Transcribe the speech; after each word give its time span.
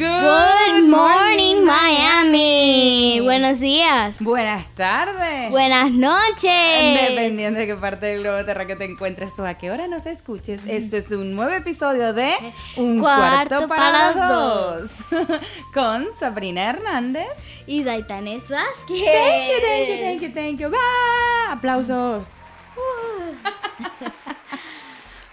Good 0.00 0.88
morning, 0.88 1.62
Miami. 1.62 3.20
Buenos 3.22 3.60
días. 3.60 4.18
Buenas 4.18 4.66
tardes. 4.74 5.50
Buenas 5.50 5.90
noches. 5.90 7.06
Dependiendo 7.06 7.60
de 7.60 7.66
qué 7.66 7.76
parte 7.76 8.06
del 8.06 8.22
globo 8.22 8.42
terráqueo 8.46 8.78
te 8.78 8.86
encuentres 8.86 9.38
o 9.38 9.44
a 9.44 9.58
qué 9.58 9.70
hora 9.70 9.88
nos 9.88 10.06
escuches, 10.06 10.62
esto 10.66 10.96
es 10.96 11.10
un 11.10 11.36
nuevo 11.36 11.52
episodio 11.52 12.14
de 12.14 12.32
Un 12.76 13.00
Cuarto, 13.00 13.68
para, 13.68 14.14
dos. 14.14 14.90
Con 15.74 16.06
Sabrina 16.18 16.70
Hernández. 16.70 17.28
Y 17.66 17.82
Daitanes 17.84 18.48
Vázquez. 18.48 19.04
Thank 19.04 19.50
you, 19.50 19.60
thank 19.66 19.86
you, 19.86 19.96
thank 19.98 20.20
you, 20.22 20.30
thank 20.32 20.58
you. 20.60 20.70
¡Va! 20.70 21.52
Aplausos. 21.52 22.24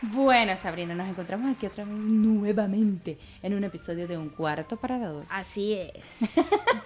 Bueno, 0.01 0.55
Sabrina, 0.55 0.93
nos 0.93 1.07
encontramos 1.07 1.55
aquí 1.55 1.65
otra 1.65 1.83
vez 1.83 1.93
nuevamente 1.93 3.17
en 3.41 3.53
un 3.55 3.63
episodio 3.63 4.07
de 4.07 4.15
Un 4.17 4.29
Cuarto 4.29 4.77
para 4.77 4.99
dos. 4.99 5.27
Así 5.31 5.73
es. 5.73 6.19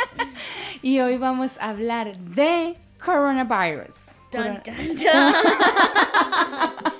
y 0.82 1.00
hoy 1.02 1.18
vamos 1.18 1.58
a 1.60 1.70
hablar 1.70 2.18
de 2.18 2.78
coronavirus. 3.04 3.96
Dun, 4.32 4.62
dun, 4.64 4.96
dun. 4.96 5.34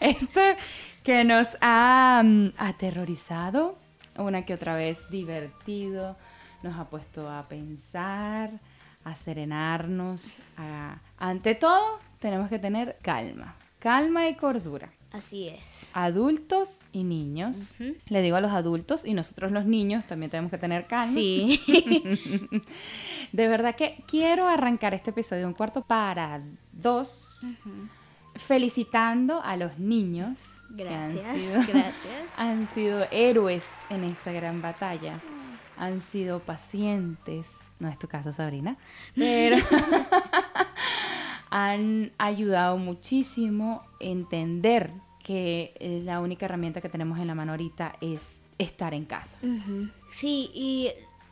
Este 0.00 0.56
que 1.04 1.22
nos 1.24 1.56
ha 1.60 2.22
mm, 2.24 2.54
aterrorizado, 2.58 3.78
una 4.16 4.44
que 4.44 4.54
otra 4.54 4.74
vez 4.74 5.08
divertido, 5.10 6.16
nos 6.64 6.76
ha 6.76 6.88
puesto 6.90 7.30
a 7.30 7.46
pensar, 7.48 8.50
a 9.04 9.14
serenarnos. 9.14 10.38
a- 10.56 10.96
Ante 11.18 11.54
todo, 11.54 12.00
tenemos 12.18 12.48
que 12.48 12.58
tener 12.58 12.96
calma, 13.02 13.54
calma 13.78 14.26
y 14.28 14.34
cordura. 14.34 14.88
Así 15.12 15.48
es. 15.48 15.88
Adultos 15.92 16.82
y 16.92 17.04
niños. 17.04 17.74
Le 18.06 18.22
digo 18.22 18.36
a 18.36 18.40
los 18.40 18.52
adultos 18.52 19.04
y 19.04 19.12
nosotros 19.14 19.52
los 19.52 19.66
niños 19.66 20.06
también 20.06 20.30
tenemos 20.30 20.50
que 20.50 20.58
tener 20.58 20.86
calma. 20.86 21.12
Sí. 21.12 21.60
De 23.32 23.48
verdad 23.48 23.74
que 23.76 24.02
quiero 24.06 24.46
arrancar 24.48 24.94
este 24.94 25.10
episodio 25.10 25.46
un 25.46 25.54
cuarto 25.54 25.82
para 25.82 26.42
dos, 26.72 27.44
felicitando 28.36 29.42
a 29.42 29.56
los 29.56 29.78
niños. 29.78 30.62
que 30.76 30.88
han 30.88 31.14
Gracias, 31.14 31.42
sido- 31.44 31.60
gracias. 31.68 32.14
Han 32.38 32.68
sido 32.74 33.06
héroes 33.10 33.64
en 33.90 34.04
esta 34.04 34.32
gran 34.32 34.62
batalla. 34.62 35.20
Han 35.76 36.00
sido 36.00 36.38
pacientes. 36.40 37.48
No 37.78 37.88
es 37.88 37.98
tu 37.98 38.06
caso, 38.08 38.30
Sabrina. 38.32 38.76
Pero 39.16 39.56
han 41.52 42.12
ayudado 42.16 42.78
muchísimo 42.78 43.82
a 43.82 44.04
entender 44.04 44.90
que 45.22 45.74
eh, 45.78 46.00
la 46.02 46.20
única 46.20 46.46
herramienta 46.46 46.80
que 46.80 46.88
tenemos 46.88 47.18
en 47.18 47.26
la 47.26 47.34
mano 47.34 47.52
ahorita 47.52 47.92
es 48.00 48.40
estar 48.56 48.94
en 48.94 49.04
casa. 49.04 49.36
Sí, 50.10 50.50
y 50.54 50.88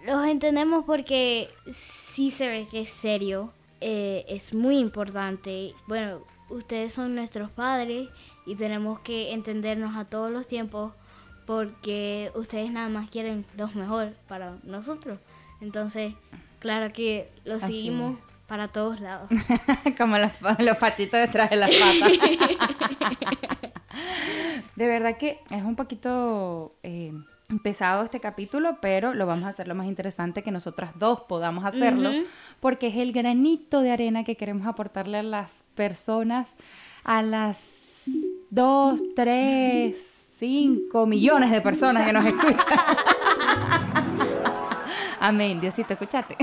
los 0.07 0.27
entendemos 0.27 0.85
porque 0.85 1.49
sí 1.73 2.31
se 2.31 2.49
ve 2.49 2.69
que 2.71 2.83
es 2.83 2.91
serio, 2.91 3.55
eh, 3.81 4.27
es 4.29 4.53
muy 4.53 4.77
importante. 4.77 5.73
Bueno, 5.87 6.21
ustedes 6.51 6.93
son 6.93 7.15
nuestros 7.15 7.51
padres 7.51 8.11
y 8.45 8.57
tenemos 8.57 9.01
que 9.01 9.33
entendernos 9.33 9.97
a 9.97 10.05
todos 10.05 10.31
los 10.31 10.47
tiempos 10.47 10.93
porque 11.47 12.31
ustedes 12.35 12.71
nada 12.71 12.91
más 12.91 13.09
quieren 13.09 13.47
lo 13.57 13.69
mejor 13.69 14.13
para 14.29 14.59
nosotros. 14.65 15.19
Entonces, 15.63 16.13
claro 16.59 16.93
que 16.93 17.31
lo 17.47 17.55
Así 17.55 17.73
seguimos 17.73 18.19
para 18.51 18.67
todos 18.67 18.99
lados. 18.99 19.31
Como 19.97 20.19
los, 20.19 20.33
los 20.59 20.77
patitos 20.77 21.21
detrás 21.21 21.51
de 21.51 21.57
las 21.57 21.71
patas. 21.71 22.11
de 24.75 24.87
verdad 24.89 25.17
que 25.17 25.39
es 25.51 25.63
un 25.63 25.77
poquito 25.77 26.75
eh, 26.83 27.13
pesado 27.63 28.03
este 28.03 28.19
capítulo, 28.19 28.79
pero 28.83 29.15
lo 29.15 29.25
vamos 29.25 29.45
a 29.45 29.51
hacer 29.51 29.69
lo 29.69 29.77
más 29.77 29.87
interesante 29.87 30.43
que 30.43 30.51
nosotras 30.51 30.91
dos 30.97 31.21
podamos 31.29 31.65
hacerlo, 31.65 32.11
porque 32.59 32.89
es 32.89 32.97
el 32.97 33.13
granito 33.13 33.83
de 33.83 33.93
arena 33.93 34.25
que 34.25 34.37
queremos 34.37 34.67
aportarle 34.67 35.19
a 35.19 35.23
las 35.23 35.65
personas, 35.77 36.49
a 37.05 37.23
las 37.23 38.03
dos, 38.51 39.01
tres, 39.15 39.97
cinco 40.39 41.07
millones 41.07 41.53
de 41.53 41.61
personas 41.61 42.05
que 42.05 42.13
nos 42.13 42.27
escuchan. 42.27 42.79
Amén, 45.21 45.61
Diosito, 45.61 45.93
escúchate. 45.93 46.37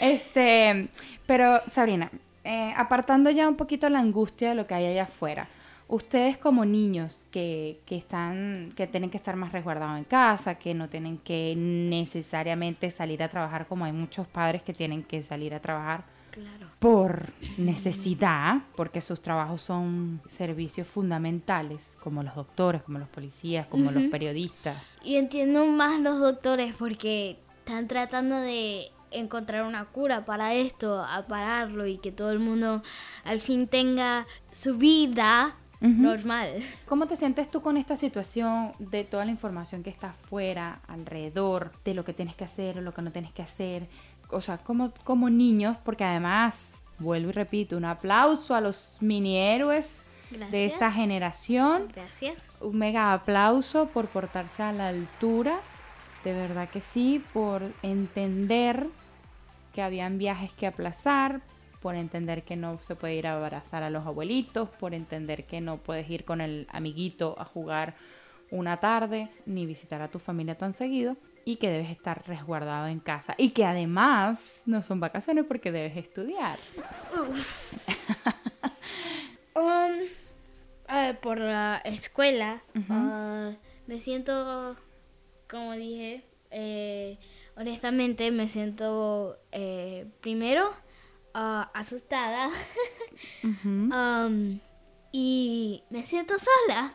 Este, 0.00 0.88
pero 1.26 1.60
Sabrina, 1.68 2.10
eh, 2.44 2.72
apartando 2.76 3.30
ya 3.30 3.48
un 3.48 3.56
poquito 3.56 3.88
la 3.88 3.98
angustia 4.00 4.50
de 4.50 4.54
lo 4.54 4.66
que 4.66 4.74
hay 4.74 4.86
allá 4.86 5.04
afuera, 5.04 5.48
ustedes 5.88 6.36
como 6.36 6.64
niños 6.64 7.24
que, 7.30 7.80
que 7.86 7.96
están, 7.96 8.72
que 8.76 8.86
tienen 8.86 9.10
que 9.10 9.16
estar 9.16 9.36
más 9.36 9.52
resguardados 9.52 9.98
en 9.98 10.04
casa, 10.04 10.56
que 10.56 10.74
no 10.74 10.88
tienen 10.88 11.18
que 11.18 11.54
necesariamente 11.56 12.90
salir 12.90 13.22
a 13.22 13.28
trabajar 13.28 13.66
como 13.66 13.84
hay 13.84 13.92
muchos 13.92 14.26
padres 14.26 14.62
que 14.62 14.74
tienen 14.74 15.02
que 15.02 15.22
salir 15.22 15.54
a 15.54 15.60
trabajar 15.60 16.04
Claro. 16.30 16.68
por 16.78 17.32
necesidad, 17.56 18.58
porque 18.76 19.00
sus 19.00 19.20
trabajos 19.20 19.62
son 19.62 20.20
servicios 20.28 20.86
fundamentales, 20.86 21.96
como 22.02 22.22
los 22.22 22.34
doctores, 22.34 22.82
como 22.82 22.98
los 22.98 23.08
policías, 23.08 23.66
como 23.66 23.90
los 23.90 24.04
periodistas. 24.04 24.76
Y 25.02 25.16
entiendo 25.16 25.66
más 25.66 25.98
los 26.00 26.20
doctores 26.20 26.74
porque 26.78 27.38
están 27.58 27.88
tratando 27.88 28.36
de 28.36 28.90
encontrar 29.10 29.64
una 29.64 29.84
cura 29.86 30.24
para 30.24 30.54
esto, 30.54 31.02
a 31.02 31.26
pararlo 31.26 31.86
y 31.86 31.98
que 31.98 32.12
todo 32.12 32.30
el 32.30 32.38
mundo 32.38 32.82
al 33.24 33.40
fin 33.40 33.68
tenga 33.68 34.26
su 34.52 34.76
vida 34.76 35.54
Ujú. 35.80 35.90
normal. 36.02 36.60
¿Cómo 36.86 37.06
te 37.06 37.16
sientes 37.16 37.50
tú 37.50 37.62
con 37.62 37.76
esta 37.76 37.96
situación 37.96 38.72
de 38.78 39.04
toda 39.04 39.24
la 39.24 39.30
información 39.30 39.82
que 39.82 39.90
está 39.90 40.10
afuera, 40.10 40.80
alrededor, 40.88 41.70
de 41.84 41.94
lo 41.94 42.04
que 42.04 42.12
tienes 42.12 42.34
que 42.34 42.44
hacer 42.44 42.78
o 42.78 42.80
lo 42.80 42.92
que 42.92 43.02
no 43.02 43.12
tienes 43.12 43.32
que 43.32 43.42
hacer? 43.42 43.88
O 44.30 44.40
sea, 44.40 44.58
como, 44.58 44.92
como 45.04 45.30
niños, 45.30 45.76
porque 45.84 46.04
además, 46.04 46.82
vuelvo 46.98 47.30
y 47.30 47.32
repito, 47.32 47.76
un 47.76 47.84
aplauso 47.84 48.54
a 48.54 48.60
los 48.60 48.98
mini 49.00 49.38
héroes 49.38 50.02
de 50.30 50.38
Gracias. 50.38 50.72
esta 50.74 50.92
generación. 50.92 51.88
Gracias. 51.94 52.52
Un 52.60 52.76
mega 52.76 53.12
aplauso 53.14 53.86
por 53.86 54.08
portarse 54.08 54.62
a 54.62 54.72
la 54.72 54.88
altura. 54.88 55.60
De 56.24 56.32
verdad 56.34 56.68
que 56.68 56.80
sí, 56.80 57.24
por 57.32 57.62
entender 57.82 58.88
que 59.78 59.82
habían 59.82 60.18
viajes 60.18 60.50
que 60.54 60.66
aplazar, 60.66 61.40
por 61.80 61.94
entender 61.94 62.42
que 62.42 62.56
no 62.56 62.80
se 62.80 62.96
puede 62.96 63.14
ir 63.14 63.28
a 63.28 63.36
abrazar 63.36 63.84
a 63.84 63.90
los 63.90 64.04
abuelitos, 64.08 64.68
por 64.70 64.92
entender 64.92 65.44
que 65.44 65.60
no 65.60 65.76
puedes 65.76 66.10
ir 66.10 66.24
con 66.24 66.40
el 66.40 66.66
amiguito 66.72 67.36
a 67.38 67.44
jugar 67.44 67.94
una 68.50 68.78
tarde, 68.78 69.30
ni 69.46 69.66
visitar 69.66 70.02
a 70.02 70.08
tu 70.08 70.18
familia 70.18 70.56
tan 70.56 70.72
seguido, 70.72 71.16
y 71.44 71.58
que 71.58 71.70
debes 71.70 71.92
estar 71.92 72.26
resguardado 72.26 72.88
en 72.88 72.98
casa. 72.98 73.36
Y 73.38 73.50
que 73.50 73.64
además 73.64 74.64
no 74.66 74.82
son 74.82 74.98
vacaciones 74.98 75.44
porque 75.44 75.70
debes 75.70 75.96
estudiar. 75.96 76.58
Um, 79.54 80.06
por 81.20 81.38
la 81.38 81.82
escuela, 81.84 82.62
ah, 82.90 83.52
me 83.88 83.98
siento, 83.98 84.76
como 85.50 85.72
dije, 85.72 86.22
eh, 86.52 87.18
honestamente 87.58 88.30
me 88.30 88.48
siento 88.48 89.38
eh, 89.50 90.06
primero 90.20 90.70
ah, 91.34 91.70
asustada 91.74 92.50
um, 93.42 94.60
y 95.12 95.82
me 95.90 96.06
siento 96.06 96.34
sola. 96.38 96.94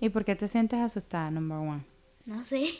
¿Y 0.00 0.08
por 0.08 0.24
qué 0.24 0.34
te 0.34 0.48
sientes 0.48 0.80
asustada, 0.80 1.30
number 1.30 1.58
one? 1.58 1.84
No 2.24 2.44
sé. 2.44 2.70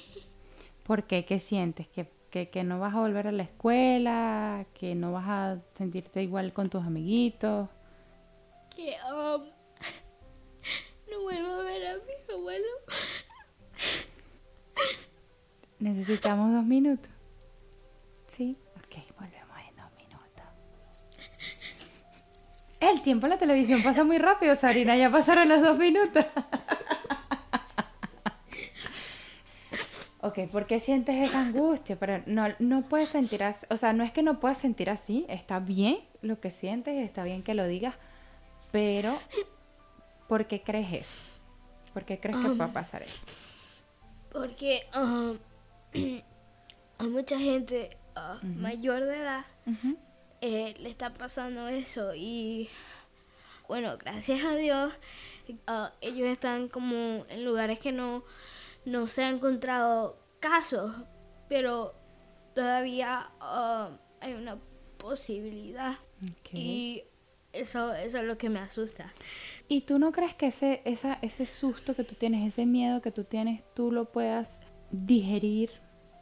¿Por 0.85 1.05
qué? 1.05 1.25
¿Qué 1.25 1.39
sientes? 1.39 1.87
¿Que, 1.89 2.11
que, 2.31 2.49
que 2.49 2.65
no 2.65 2.81
vas 2.81 2.95
a 2.95 3.01
volver 3.01 3.27
a 3.27 3.33
la 3.33 3.43
escuela? 3.43 4.67
¿Que 4.73 4.95
no 4.95 5.13
vas 5.13 5.29
a 5.29 5.59
sentirte 5.77 6.23
igual 6.23 6.53
con 6.53 6.71
tus 6.71 6.83
amiguitos? 6.83 7.69
Que 8.75 8.97
um, 9.13 9.43
no 11.11 11.23
vuelvo 11.23 11.53
a 11.53 11.63
ver 11.65 11.87
a 11.87 11.95
mi 11.97 12.35
abuelo. 12.35 12.69
Necesitamos 15.83 16.53
dos 16.53 16.65
minutos. 16.65 17.11
¿Sí? 18.29 18.57
Ok, 18.77 19.03
volvemos 19.19 19.57
en 19.69 19.75
dos 19.75 19.93
minutos. 19.97 20.45
El 22.81 23.03
tiempo 23.03 23.27
en 23.27 23.31
la 23.31 23.39
televisión 23.39 23.83
pasa 23.83 24.05
muy 24.05 24.19
rápido, 24.19 24.55
Sarina. 24.55 24.97
Ya 24.97 25.11
pasaron 25.11 25.49
los 25.49 25.61
dos 25.61 25.77
minutos. 25.77 26.25
Ok, 30.21 30.39
¿por 30.53 30.69
qué 30.69 30.79
sientes 30.79 31.17
esa 31.17 31.41
angustia? 31.41 31.97
Pero 31.99 32.23
no, 32.27 32.47
no 32.61 32.83
puedes 32.83 33.09
sentir 33.09 33.43
así. 33.43 33.67
O 33.69 33.77
sea, 33.77 33.93
no 33.93 34.05
es 34.05 34.13
que 34.13 34.23
no 34.23 34.39
puedas 34.39 34.59
sentir 34.59 34.89
así. 34.89 35.27
Está 35.29 35.59
bien 35.59 35.99
lo 36.21 36.39
que 36.39 36.53
sientes, 36.53 36.95
está 37.05 37.25
bien 37.25 37.43
que 37.43 37.55
lo 37.55 37.67
digas. 37.67 37.97
Pero, 38.71 39.19
¿por 40.29 40.47
qué 40.47 40.63
crees 40.63 40.93
eso? 40.93 41.23
¿Por 41.93 42.05
qué 42.05 42.21
crees 42.21 42.39
que 42.39 42.51
va 42.51 42.67
a 42.67 42.73
pasar 42.73 43.03
eso? 43.03 43.27
Porque 44.31 44.83
um, 44.97 45.37
a 46.99 47.05
mucha 47.05 47.39
gente 47.39 47.97
ah, 48.15 48.39
mayor 48.43 49.05
de 49.05 49.17
edad 49.17 49.45
eh, 50.41 50.75
le 50.79 50.89
está 50.89 51.13
pasando 51.15 51.69
eso 51.69 52.15
y 52.15 52.69
bueno, 53.69 53.97
gracias 53.99 54.45
a 54.45 54.55
Dios 54.55 54.93
ah, 55.67 55.93
ellos 56.01 56.29
están 56.29 56.69
como 56.69 57.25
en 57.29 57.45
lugares 57.45 57.79
que 57.79 57.93
no 57.93 58.25
no 58.85 59.07
se 59.07 59.25
han 59.25 59.37
encontrado 59.37 60.19
casos, 60.41 60.93
pero 61.49 61.95
todavía 62.55 63.31
ah, 63.41 63.91
hay 64.21 64.35
una 64.35 64.59
posibilidad. 64.99 65.97
Y 66.53 67.05
eso, 67.53 67.93
eso 67.95 68.19
es 68.19 68.25
lo 68.25 68.39
que 68.39 68.49
me 68.49 68.61
asusta. 68.61 69.13
¿Y 69.69 69.83
tú 69.83 69.99
no 69.99 70.13
crees 70.13 70.35
que 70.35 70.47
ese, 70.47 70.83
esa, 70.85 71.19
ese 71.23 71.47
susto 71.47 71.95
que 71.95 72.05
tú 72.05 72.15
tienes, 72.15 72.47
ese 72.47 72.67
miedo 72.67 73.03
que 73.03 73.11
tú 73.11 73.25
tienes, 73.25 73.63
tú 73.75 73.91
lo 73.91 74.07
puedas 74.07 74.61
digerir, 74.93 75.71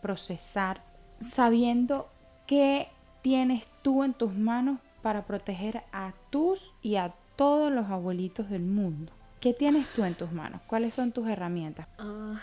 procesar, 0.00 0.82
sabiendo 1.18 2.08
qué 2.46 2.88
tienes 3.22 3.68
tú 3.82 4.02
en 4.04 4.14
tus 4.14 4.32
manos 4.32 4.80
para 5.02 5.26
proteger 5.26 5.82
a 5.92 6.14
tus 6.30 6.72
y 6.82 6.96
a 6.96 7.14
todos 7.36 7.70
los 7.70 7.90
abuelitos 7.90 8.48
del 8.48 8.62
mundo? 8.62 9.12
¿Qué 9.40 9.54
tienes 9.54 9.86
tú 9.94 10.04
en 10.04 10.14
tus 10.14 10.32
manos? 10.32 10.60
¿Cuáles 10.66 10.94
son 10.94 11.12
tus 11.12 11.28
herramientas? 11.28 11.86
Ah, 11.98 12.38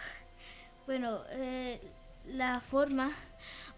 bueno, 0.86 1.20
eh, 1.30 1.80
la 2.26 2.60
forma, 2.60 3.12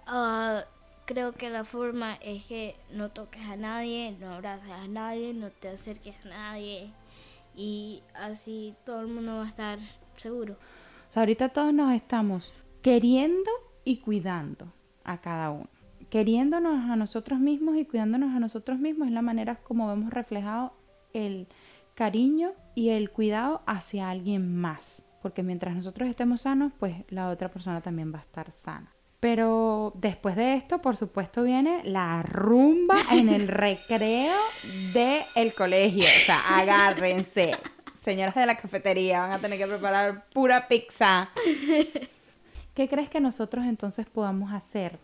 ah, 0.08 0.64
creo 1.06 1.34
que 1.34 1.50
la 1.50 1.64
forma 1.64 2.16
es 2.16 2.46
que 2.46 2.76
no 2.92 3.10
toques 3.10 3.42
a 3.44 3.56
nadie, 3.56 4.16
no 4.20 4.34
abraces 4.34 4.72
a 4.72 4.88
nadie, 4.88 5.34
no 5.34 5.50
te 5.50 5.70
acerques 5.70 6.16
a 6.26 6.30
nadie 6.30 6.92
y 7.56 8.04
así 8.14 8.76
todo 8.86 9.02
el 9.02 9.08
mundo 9.08 9.36
va 9.36 9.46
a 9.46 9.50
estar 9.50 9.80
seguro. 10.16 10.56
O 11.10 11.12
sea, 11.12 11.24
ahorita 11.24 11.50
todos 11.50 11.74
nos 11.74 11.92
estamos 11.94 12.54
queriendo 12.82 13.50
y 13.84 13.98
cuidando 13.98 14.72
a 15.04 15.20
cada 15.20 15.50
uno. 15.50 15.68
Queriéndonos 16.10 16.90
a 16.90 16.96
nosotros 16.96 17.40
mismos 17.40 17.78
y 17.78 17.86
cuidándonos 17.86 18.36
a 18.36 18.40
nosotros 18.40 18.80
mismos 18.80 19.08
es 19.08 19.14
la 19.14 19.22
manera 19.22 19.56
como 19.56 19.88
vemos 19.88 20.12
reflejado 20.12 20.74
el 21.14 21.48
cariño 21.96 22.52
y 22.76 22.90
el 22.90 23.10
cuidado 23.10 23.62
hacia 23.66 24.10
alguien 24.10 24.56
más. 24.56 25.06
Porque 25.22 25.44
mientras 25.44 25.76
nosotros 25.76 26.08
estemos 26.08 26.42
sanos, 26.42 26.72
pues 26.80 26.96
la 27.10 27.30
otra 27.30 27.50
persona 27.50 27.82
también 27.82 28.14
va 28.14 28.20
a 28.20 28.22
estar 28.22 28.52
sana. 28.52 28.94
Pero 29.20 29.92
después 29.96 30.36
de 30.38 30.56
esto, 30.56 30.82
por 30.82 30.96
supuesto, 30.96 31.44
viene 31.44 31.82
la 31.84 32.24
rumba 32.24 32.96
en 33.12 33.28
el 33.28 33.48
recreo 33.50 34.36
del 34.94 35.54
colegio. 35.54 36.06
O 36.06 36.26
sea, 36.26 36.58
agárrense. 36.58 37.58
Señoras 38.00 38.34
de 38.34 38.46
la 38.46 38.56
cafetería, 38.56 39.20
van 39.20 39.32
a 39.32 39.40
tener 39.40 39.58
que 39.58 39.68
preparar 39.68 40.26
pura 40.30 40.70
pizza. 40.70 41.30
¿Qué 42.74 42.88
crees 42.88 43.10
que 43.10 43.20
nosotros 43.20 43.66
entonces 43.66 44.06
podamos 44.06 44.54
hacer 44.54 44.98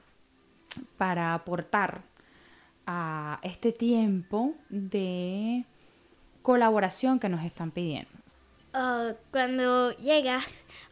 para 0.97 1.33
aportar 1.33 2.03
a 2.87 3.39
este 3.43 3.73
tiempo 3.73 4.53
de 4.69 5.65
colaboración 6.41 7.19
que 7.19 7.27
nos 7.27 7.43
están 7.43 7.71
pidiendo? 7.71 8.11
Ah, 8.71 9.11
cuando 9.29 9.91
llegas, 9.97 10.45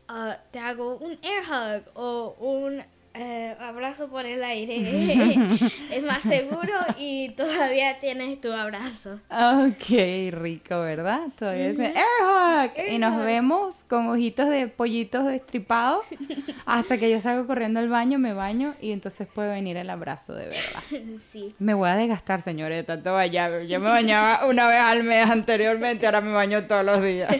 ah, 0.09 0.39
te 0.51 0.59
hago 0.59 0.97
un 0.97 1.17
air 1.21 1.44
hug 1.44 1.83
o 1.95 2.35
un 2.39 2.83
eh, 3.13 3.56
abrazo 3.60 4.07
por 4.07 4.25
el 4.25 4.44
aire. 4.44 4.77
es 5.92 6.04
más 6.04 6.21
seguro 6.21 6.74
y 6.98 7.30
todavía 7.30 8.00
tienes 8.00 8.42
tu 8.42 8.51
abrazo. 8.51 9.19
Ok, 9.30 10.31
rico, 10.31 10.80
¿verdad? 10.81 11.21
Todavía 11.38 11.69
dice 11.69 11.86
air 11.86 11.95
hug. 12.24 12.71
y 12.77 12.94
Air 12.94 13.00
nos 13.00 13.18
vemos 13.24 13.75
con 13.88 14.10
ojitos 14.10 14.50
de 14.50 14.68
pollitos 14.68 15.25
destripados 15.25 16.06
hasta 16.65 16.98
que 16.98 17.12
yo 17.12 17.21
salgo 17.21 17.45
corriendo 17.45 17.80
al 17.80 17.89
baño, 17.89 18.18
me 18.18 18.33
baño 18.33 18.75
y 18.81 18.92
entonces 18.92 19.27
puede 19.27 19.50
venir 19.50 19.77
el 19.77 19.89
abrazo 19.89 20.33
de 20.33 20.45
verdad. 20.48 20.83
sí. 21.21 21.54
Me 21.59 21.74
voy 21.74 21.89
a 21.89 21.95
desgastar, 21.95 22.42
señores, 22.42 22.77
de 22.77 22.83
tanto 22.83 23.13
bañarme. 23.13 23.68
Yo 23.68 23.80
me 23.80 23.89
bañaba 23.89 24.45
una 24.48 24.68
vez 24.68 24.80
al 24.80 25.04
mes 25.04 25.30
anteriormente, 25.30 26.06
ahora 26.06 26.21
me 26.21 26.31
baño 26.31 26.66
todos 26.66 26.83
los 26.83 27.01
días. 27.04 27.31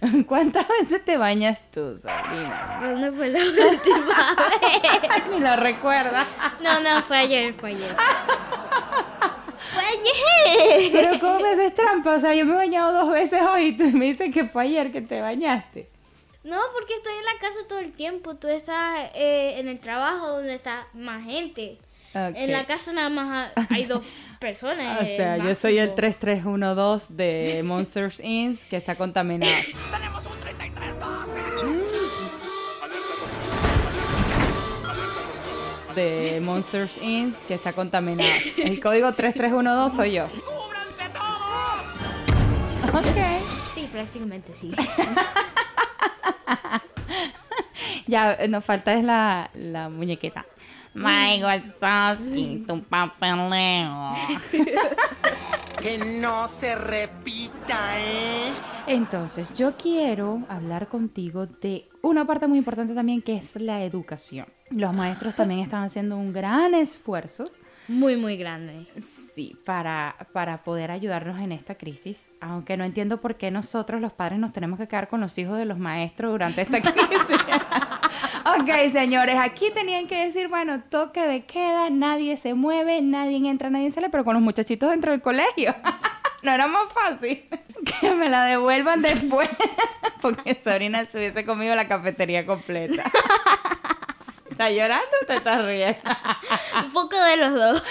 ¿Cuántas 0.26 0.66
veces 0.68 1.04
te 1.04 1.16
bañas 1.16 1.62
tú, 1.70 1.96
Sabrina? 1.96 2.78
¿Dónde 2.82 3.12
fue 3.12 3.28
la 3.28 3.38
última 3.70 4.36
vez? 4.60 5.22
Ni 5.30 5.40
lo 5.40 5.56
recuerda. 5.56 6.26
No, 6.60 6.80
no, 6.80 7.02
fue 7.02 7.18
ayer, 7.18 7.54
fue 7.54 7.70
ayer. 7.70 7.96
¡Fue 9.72 9.82
ayer! 9.82 10.92
Pero 10.92 11.20
¿cómo 11.20 11.40
me 11.40 11.48
haces 11.50 11.74
trampa? 11.74 12.14
O 12.14 12.20
sea, 12.20 12.34
yo 12.34 12.44
me 12.44 12.52
he 12.52 12.56
bañado 12.56 12.92
dos 12.92 13.12
veces 13.12 13.40
hoy 13.42 13.66
y 13.66 13.76
tú 13.76 13.84
me 13.96 14.06
dices 14.06 14.32
que 14.32 14.44
fue 14.44 14.64
ayer 14.64 14.92
que 14.92 15.00
te 15.02 15.20
bañaste. 15.20 15.88
No, 16.44 16.60
porque 16.72 16.94
estoy 16.94 17.14
en 17.14 17.24
la 17.24 17.38
casa 17.40 17.56
todo 17.68 17.80
el 17.80 17.92
tiempo. 17.92 18.36
Tú 18.36 18.48
estás 18.48 19.10
eh, 19.14 19.54
en 19.58 19.66
el 19.68 19.80
trabajo 19.80 20.28
donde 20.28 20.54
está 20.54 20.86
más 20.94 21.24
gente. 21.24 21.78
En 22.14 22.50
la 22.52 22.64
casa 22.64 22.92
nada 22.94 23.10
más 23.10 23.50
ha- 23.56 23.66
hay 23.74 23.84
dos 23.84 24.02
personas. 24.38 25.02
O 25.02 25.04
sea, 25.04 25.36
yo 25.38 25.54
soy 25.54 25.78
el 25.78 25.88
máximo. 25.88 25.96
3312 25.96 27.06
de 27.10 27.62
Monsters 27.62 28.20
Inc. 28.20 28.60
que 28.68 28.76
está 28.76 28.94
contaminado. 28.96 29.52
De 35.94 36.40
Monsters 36.42 36.98
Inc. 37.00 37.34
que 37.46 37.54
está 37.54 37.72
contaminado. 37.72 38.28
El 38.58 38.80
código 38.80 39.12
3312 39.12 39.96
soy 39.96 40.12
yo. 40.12 40.26
Ok. 42.92 43.18
Sí, 43.74 43.88
prácticamente 43.92 44.52
sí. 44.54 44.72
Ya, 48.08 48.38
nos 48.48 48.64
falta 48.64 48.94
es 48.94 49.02
la, 49.02 49.50
la 49.52 49.88
muñequita. 49.88 50.46
My 50.96 51.42
Wazowski, 51.42 52.64
tu 52.66 52.82
papeleo. 52.84 54.14
Que 55.80 55.98
no 55.98 56.48
se 56.48 56.74
repita, 56.74 58.00
¿eh? 58.00 58.50
Entonces, 58.86 59.52
yo 59.54 59.76
quiero 59.76 60.42
hablar 60.48 60.88
contigo 60.88 61.46
de 61.46 61.88
una 62.02 62.24
parte 62.26 62.46
muy 62.48 62.58
importante 62.58 62.94
también 62.94 63.20
que 63.22 63.36
es 63.36 63.54
la 63.56 63.84
educación. 63.84 64.46
Los 64.70 64.92
maestros 64.94 65.36
también 65.36 65.60
están 65.60 65.84
haciendo 65.84 66.16
un 66.16 66.32
gran 66.32 66.74
esfuerzo, 66.74 67.44
Muy, 67.88 68.16
muy 68.16 68.36
grande. 68.36 68.86
sí, 69.34 69.56
para, 69.64 70.16
para 70.32 70.64
poder 70.64 70.90
ayudarnos 70.90 71.38
en 71.40 71.52
esta 71.52 71.76
crisis, 71.76 72.30
aunque 72.40 72.76
no 72.76 72.84
entiendo 72.84 73.20
por 73.20 73.36
qué 73.36 73.50
nosotros 73.52 74.00
los 74.00 74.12
padres 74.12 74.38
nos 74.40 74.52
tenemos 74.52 74.78
que 74.80 74.88
quedar 74.88 75.08
con 75.08 75.20
los 75.20 75.36
hijos 75.38 75.58
de 75.58 75.66
los 75.66 75.78
maestros 75.78 76.32
durante 76.32 76.62
esta 76.62 76.80
crisis. 76.92 76.96
Ok, 78.54 78.92
señores, 78.92 79.36
aquí 79.38 79.70
tenían 79.72 80.06
que 80.06 80.24
decir, 80.24 80.48
bueno, 80.48 80.82
toque 80.88 81.26
de 81.26 81.44
queda, 81.44 81.90
nadie 81.90 82.36
se 82.36 82.54
mueve, 82.54 83.02
nadie 83.02 83.36
entra, 83.48 83.70
nadie 83.70 83.90
sale, 83.90 84.08
pero 84.08 84.24
con 84.24 84.34
los 84.34 84.42
muchachitos 84.42 84.90
dentro 84.90 85.10
del 85.10 85.20
colegio. 85.20 85.74
no 86.42 86.52
era 86.52 86.66
más 86.66 86.92
fácil 86.92 87.44
que 88.00 88.10
me 88.12 88.28
la 88.28 88.44
devuelvan 88.44 89.02
después, 89.02 89.48
porque 90.20 90.58
Sabrina 90.62 91.06
se 91.06 91.18
hubiese 91.18 91.44
comido 91.44 91.74
la 91.74 91.88
cafetería 91.88 92.46
completa. 92.46 93.10
¿Estás 94.50 94.70
llorando 94.70 95.06
o 95.22 95.26
te 95.26 95.36
estás 95.36 95.64
riendo? 95.66 95.98
Un 96.84 96.92
poco 96.92 97.20
de 97.20 97.36
los 97.36 97.52
dos. 97.52 97.82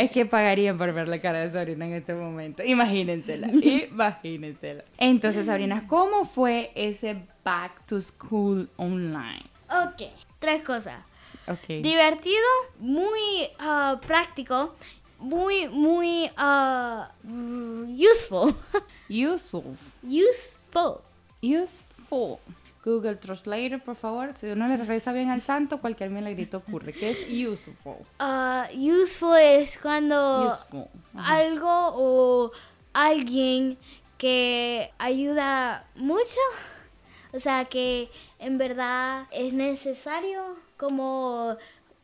Es 0.00 0.10
que 0.10 0.24
pagarían 0.24 0.78
por 0.78 0.94
ver 0.94 1.08
la 1.08 1.20
cara 1.20 1.40
de 1.40 1.52
Sabrina 1.52 1.84
en 1.84 1.92
este 1.92 2.14
momento. 2.14 2.64
Imagínensela, 2.64 3.48
imagínensela. 3.52 4.82
Entonces, 4.96 5.44
Sabrina, 5.44 5.86
¿cómo 5.86 6.24
fue 6.24 6.72
ese 6.74 7.18
back 7.44 7.84
to 7.84 8.00
school 8.00 8.66
online? 8.78 9.44
Ok, 9.68 10.08
tres 10.38 10.62
cosas. 10.62 11.00
Ok. 11.46 11.82
Divertido, 11.82 12.46
muy 12.78 13.50
ah, 13.58 14.00
práctico, 14.06 14.74
muy, 15.18 15.68
muy 15.68 16.30
ah, 16.38 17.10
useful. 17.22 18.54
Useful. 19.10 19.76
useful. 20.02 21.02
Useful. 21.42 22.38
Google 22.84 23.16
Translator, 23.16 23.80
por 23.80 23.96
favor. 23.96 24.32
Si 24.34 24.46
uno 24.46 24.66
le 24.68 24.76
reza 24.78 25.12
bien 25.12 25.28
al 25.30 25.42
santo, 25.42 25.80
cualquier 25.80 26.10
milagrito 26.10 26.58
ocurre. 26.58 26.92
¿Qué 26.92 27.10
es 27.10 27.48
useful? 27.48 27.96
Ah, 28.18 28.68
useful 28.74 29.36
es 29.36 29.78
cuando 29.78 30.46
Useful. 30.46 30.86
Algo 31.14 31.92
o 31.94 32.52
alguien 32.94 33.76
que 34.16 34.90
ayuda 34.98 35.86
mucho. 35.94 36.40
O 37.32 37.40
sea, 37.40 37.66
que 37.66 38.10
en 38.38 38.58
verdad 38.58 39.26
es 39.30 39.52
necesario 39.52 40.56
como 40.76 41.56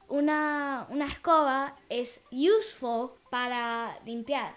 una, 0.08 0.86
una 0.90 1.06
escoba 1.06 1.74
es 1.88 2.20
useful 2.30 3.10
para 3.30 3.98
limpiar. 4.04 4.52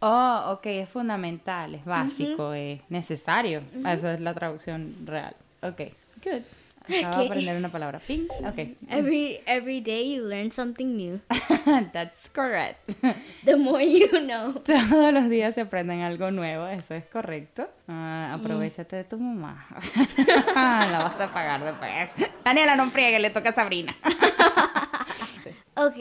Oh, 0.00 0.52
ok, 0.52 0.66
es 0.66 0.88
fundamental, 0.88 1.74
es 1.74 1.84
básico, 1.84 2.52
es 2.52 2.80
necesario. 2.88 3.62
Esa 3.84 4.14
es 4.14 4.20
la 4.20 4.32
traducción 4.32 4.94
real. 5.04 5.34
Ok, 5.62 5.80
good. 6.24 6.42
Acabo 6.88 7.16
de 7.16 7.22
Ok. 7.24 7.26
aprender 7.26 7.56
una 7.58 7.68
palabra. 7.68 7.98
Ping. 7.98 8.28
Ok. 8.46 8.58
Every, 8.88 9.40
every 9.44 9.80
day 9.82 10.14
you 10.14 10.22
learn 10.24 10.50
something 10.50 10.96
new. 10.96 11.20
That's 11.92 12.30
correct. 12.30 12.88
The 13.44 13.56
more 13.56 13.82
you 13.84 14.08
know. 14.20 14.54
Todos 14.64 15.12
los 15.12 15.28
días 15.28 15.54
se 15.54 15.60
aprenden 15.62 16.00
algo 16.00 16.30
nuevo, 16.30 16.66
eso 16.66 16.94
es 16.94 17.04
correcto. 17.04 17.68
Ah, 17.88 18.32
aprovechate 18.32 18.96
de 18.96 19.04
tu 19.04 19.18
mamá. 19.18 19.66
La 20.54 20.98
vas 21.12 21.20
a 21.20 21.30
pagar 21.30 21.62
después. 21.62 22.30
Daniela, 22.42 22.74
no 22.74 22.88
friegue, 22.90 23.18
le 23.18 23.28
toca 23.30 23.50
a 23.50 23.54
Sabrina. 23.54 23.94
Ok, 25.76 25.96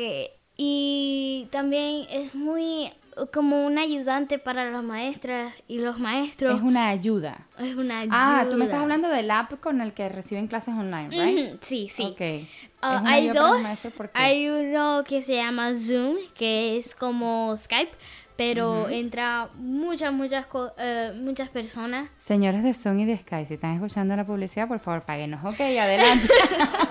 y 0.56 1.48
también 1.52 2.08
es 2.10 2.34
muy 2.34 2.92
como 3.34 3.66
un 3.66 3.78
ayudante 3.78 4.40
para 4.40 4.70
las 4.72 4.84
maestras 4.84 5.54
y 5.68 5.80
los 5.80 6.00
maestros. 6.00 6.56
Es 6.58 6.62
una 6.64 6.88
ayuda. 6.90 7.48
Es 7.60 7.76
una 7.76 8.00
ayuda. 8.00 8.42
Ah, 8.42 8.46
tú 8.50 8.58
me 8.58 8.66
estás 8.66 8.82
hablando 8.82 9.08
del 9.10 9.30
app 9.32 9.60
con 9.60 9.82
el 9.82 9.94
que 9.94 10.08
reciben 10.10 10.48
clases 10.48 10.74
online, 10.76 11.10
¿right? 11.10 11.56
Sí, 11.62 11.90
sí. 11.92 12.04
Ok. 12.04 12.22
¿Es 12.22 12.48
Ah, 12.82 13.00
una 13.02 13.12
hay 13.12 13.28
dos. 13.30 13.90
Hay 14.14 14.50
uno 14.50 15.04
que 15.06 15.22
se 15.24 15.36
llama 15.36 15.74
Zoom, 15.74 16.16
que 16.36 16.78
es 16.78 16.94
como 16.94 17.56
Skype, 17.58 17.92
pero 18.36 18.88
entra 18.88 19.50
muchas, 19.56 20.14
muchas, 20.14 20.46
co- 20.46 20.72
eh, 20.78 21.12
muchas 21.20 21.50
personas. 21.50 22.08
Señores 22.18 22.62
de 22.62 22.76
Zoom 22.76 23.00
y 23.00 23.06
de 23.06 23.18
Sky, 23.18 23.48
si 23.48 23.56
están 23.56 23.74
escuchando 23.74 24.16
la 24.16 24.26
publicidad, 24.28 24.68
por 24.68 24.80
favor, 24.80 25.02
páguenos. 25.02 25.44
Ok, 25.44 25.60
adelante. 25.60 26.28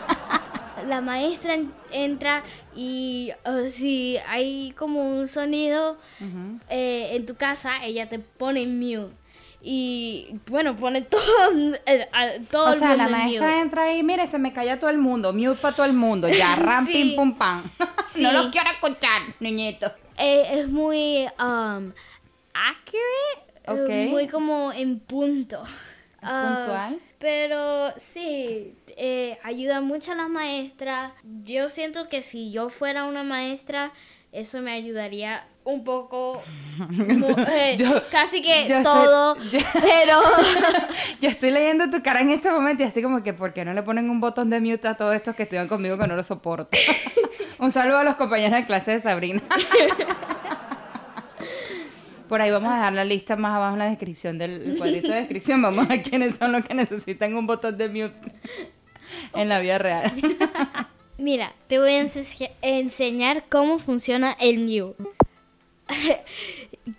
La 0.88 1.00
maestra 1.00 1.54
en- 1.54 1.72
entra 1.90 2.42
y 2.74 3.32
si 3.70 4.16
hay 4.28 4.72
como 4.76 5.18
un 5.18 5.28
sonido 5.28 5.96
eh, 6.68 7.08
en 7.12 7.26
tu 7.26 7.34
casa, 7.36 7.84
ella 7.84 8.08
te 8.08 8.18
pone 8.18 8.62
en 8.62 8.78
mute. 8.78 9.14
Y 9.68 10.36
bueno, 10.48 10.76
pone 10.76 11.02
todo, 11.02 11.20
eh, 11.86 12.08
todo 12.52 12.66
o 12.66 12.72
el 12.72 12.78
sea, 12.78 12.88
mundo 12.90 13.02
la 13.02 13.06
en 13.06 13.12
maestra 13.12 13.46
mute. 13.48 13.60
entra 13.60 13.82
ahí, 13.84 14.02
mire, 14.04 14.26
se 14.28 14.38
me 14.38 14.52
calla 14.52 14.78
todo 14.78 14.90
el 14.90 14.98
mundo, 14.98 15.32
mute 15.32 15.60
para 15.60 15.74
todo 15.74 15.86
el 15.86 15.92
mundo, 15.92 16.28
ya, 16.28 16.54
ram, 16.56 16.86
Sí. 16.86 16.92
pim, 16.92 17.16
pum, 17.16 17.34
pam. 17.36 17.64
Sí. 18.10 18.22
no 18.22 18.32
los 18.32 18.46
quiero 18.52 18.70
escuchar, 18.70 19.22
niñito. 19.40 19.90
Eh, 20.18 20.60
es 20.60 20.68
muy 20.68 21.24
um, 21.38 21.92
accurate, 22.54 23.42
eh, 23.64 23.70
Ok. 24.06 24.10
muy 24.10 24.28
como 24.28 24.72
en 24.72 25.00
punto. 25.00 25.62
Ah, 26.22 26.54
puntual. 26.64 27.00
Pero 27.18 27.92
sí, 27.98 28.74
eh, 28.96 29.38
ayuda 29.42 29.80
mucho 29.80 30.12
a 30.12 30.14
las 30.14 30.28
maestras. 30.28 31.12
Yo 31.44 31.68
siento 31.68 32.08
que 32.08 32.22
si 32.22 32.50
yo 32.52 32.68
fuera 32.68 33.04
una 33.04 33.22
maestra, 33.22 33.92
eso 34.32 34.60
me 34.60 34.72
ayudaría 34.72 35.46
un 35.64 35.82
poco, 35.82 36.42
eh, 37.50 37.74
Yo- 37.78 38.02
casi 38.10 38.40
que 38.42 38.68
yo 38.68 38.76
estoy- 38.78 38.82
todo, 38.82 39.36
yo- 39.50 39.58
pero 39.82 40.20
Yo 41.20 41.28
estoy 41.30 41.50
leyendo 41.50 41.90
tu 41.90 42.02
cara 42.02 42.20
en 42.20 42.30
este 42.30 42.50
momento 42.50 42.82
y 42.82 42.86
así 42.86 43.02
como 43.02 43.22
que, 43.22 43.32
¿por 43.32 43.52
qué 43.52 43.64
no 43.64 43.72
le 43.72 43.82
ponen 43.82 44.08
un 44.10 44.20
botón 44.20 44.50
de 44.50 44.60
mute 44.60 44.86
a 44.86 44.94
todos 44.94 45.14
estos 45.14 45.34
que 45.34 45.44
estudian 45.44 45.66
conmigo 45.68 45.96
que 45.98 46.06
no 46.06 46.14
lo 46.14 46.22
soporto? 46.22 46.76
un 47.58 47.70
saludo 47.72 47.98
a 47.98 48.04
los 48.04 48.14
compañeros 48.16 48.52
de 48.60 48.66
clase 48.66 48.92
de 48.92 49.02
Sabrina. 49.02 49.42
Por 52.28 52.40
ahí 52.40 52.50
vamos 52.50 52.70
a 52.70 52.74
dejar 52.76 52.92
la 52.94 53.04
lista 53.04 53.36
más 53.36 53.54
abajo 53.54 53.74
en 53.74 53.78
la 53.80 53.86
descripción 53.88 54.38
del 54.38 54.62
el 54.62 54.78
cuadrito 54.78 55.08
de 55.08 55.16
descripción. 55.16 55.62
Vamos 55.62 55.86
a 55.86 55.88
ver 55.88 56.02
quiénes 56.08 56.36
son 56.36 56.52
los 56.52 56.64
que 56.64 56.74
necesitan 56.74 57.34
un 57.34 57.46
botón 57.46 57.76
de 57.78 57.88
mute 57.88 58.32
en 59.34 59.48
la 59.48 59.60
vida 59.60 59.78
real. 59.78 60.12
Mira, 61.18 61.52
te 61.68 61.78
voy 61.78 61.92
a 61.94 62.02
ense- 62.02 62.50
enseñar 62.62 63.44
cómo 63.48 63.78
funciona 63.78 64.36
el 64.40 64.58
mute. 64.58 65.02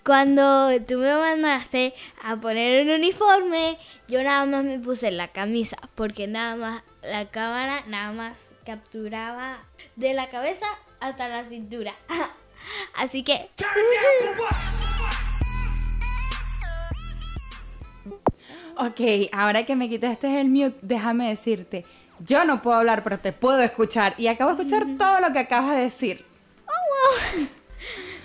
Cuando 0.04 0.70
tú 0.88 0.98
me 0.98 1.14
mandaste 1.14 1.94
a 2.24 2.36
poner 2.38 2.84
un 2.88 2.94
uniforme, 2.94 3.78
yo 4.08 4.24
nada 4.24 4.46
más 4.46 4.64
me 4.64 4.80
puse 4.80 5.12
la 5.12 5.28
camisa, 5.28 5.78
porque 5.96 6.28
nada 6.28 6.56
más 6.56 6.84
la 7.04 7.26
cámara 7.30 7.84
nada 7.88 8.12
más 8.14 8.38
capturaba 8.66 9.60
de 9.98 10.14
la 10.14 10.30
cabeza 10.30 10.66
hasta 11.00 11.28
la 11.28 11.44
cintura. 11.44 11.94
Así 12.96 13.24
que 13.24 13.50
Ok, 18.80 19.30
ahora 19.32 19.66
que 19.66 19.76
me 19.76 19.90
quitaste 19.90 20.40
el 20.40 20.50
mute, 20.50 20.78
déjame 20.82 21.30
decirte, 21.30 21.84
yo 22.20 22.46
no 22.46 22.62
puedo 22.62 22.78
hablar, 22.78 23.04
pero 23.04 23.18
te 23.18 23.32
puedo 23.32 23.62
escuchar. 23.62 24.14
Y 24.18 24.28
acabo 24.28 24.54
de 24.54 24.62
escuchar 24.62 24.86
todo 24.98 25.20
lo 25.20 25.34
que 25.34 25.40
acabas 25.40 25.76
de 25.76 25.82
decir. 25.82 26.26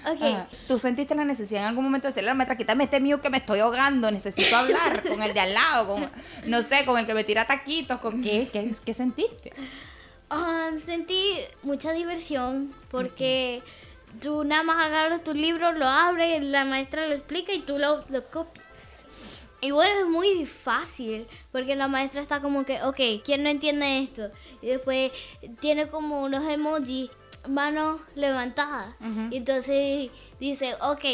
ok, 0.05 0.23
Ajá. 0.23 0.49
¿Tú 0.69 0.79
sentiste 0.79 1.15
la 1.15 1.25
necesidad 1.25 1.63
en 1.63 1.69
algún 1.69 1.85
momento 1.85 2.07
de 2.07 2.11
decirle 2.11 2.31
a 2.31 2.33
la 2.33 2.37
maestra, 2.37 2.57
quítame 2.57 2.85
este 2.85 3.01
mute 3.01 3.21
que 3.21 3.31
me 3.31 3.39
estoy 3.39 3.61
ahogando, 3.61 4.11
necesito 4.11 4.55
hablar 4.57 5.03
con 5.03 5.23
el 5.23 5.33
de 5.33 5.41
al 5.41 5.55
lado, 5.55 5.87
con, 5.87 6.11
no 6.47 6.63
sé, 6.63 6.85
con 6.85 6.99
el 6.99 7.07
que 7.07 7.15
me 7.15 7.25
tira 7.25 7.47
taquitos, 7.47 7.99
con 8.01 8.23
qué, 8.23 8.49
qué, 8.53 8.75
qué 8.85 8.95
sentiste? 8.95 9.53
Um, 10.31 10.79
sentí 10.79 11.37
mucha 11.63 11.93
diversión 11.93 12.73
porque 12.91 13.63
tú 14.21 14.45
nada 14.45 14.63
más 14.63 14.87
agarras 14.87 15.23
tu 15.23 15.35
libro, 15.35 15.73
lo 15.73 15.87
abres, 15.87 16.43
la 16.43 16.65
maestra 16.65 17.07
lo 17.07 17.15
explica 17.15 17.53
y 17.53 17.61
tú 17.61 17.79
lo, 17.79 18.03
lo 18.09 18.27
copias. 18.29 18.62
Y 19.65 19.71
bueno, 19.71 20.01
es 20.01 20.07
muy 20.07 20.45
fácil 20.45 21.25
porque 21.53 21.77
la 21.77 21.87
maestra 21.87 22.21
está 22.21 22.41
como 22.41 22.65
que, 22.65 22.83
ok, 22.83 23.23
¿quién 23.25 23.45
no 23.45 23.49
entiende 23.49 24.01
esto? 24.01 24.29
Y 24.61 24.67
después 24.67 25.13
tiene 25.61 25.87
como 25.87 26.25
unos 26.25 26.45
emojis, 26.45 27.11
manos 27.49 28.01
levantadas. 28.17 28.97
Y 29.31 29.37
entonces 29.37 30.11
dice, 30.41 30.75
ok, 30.81 31.05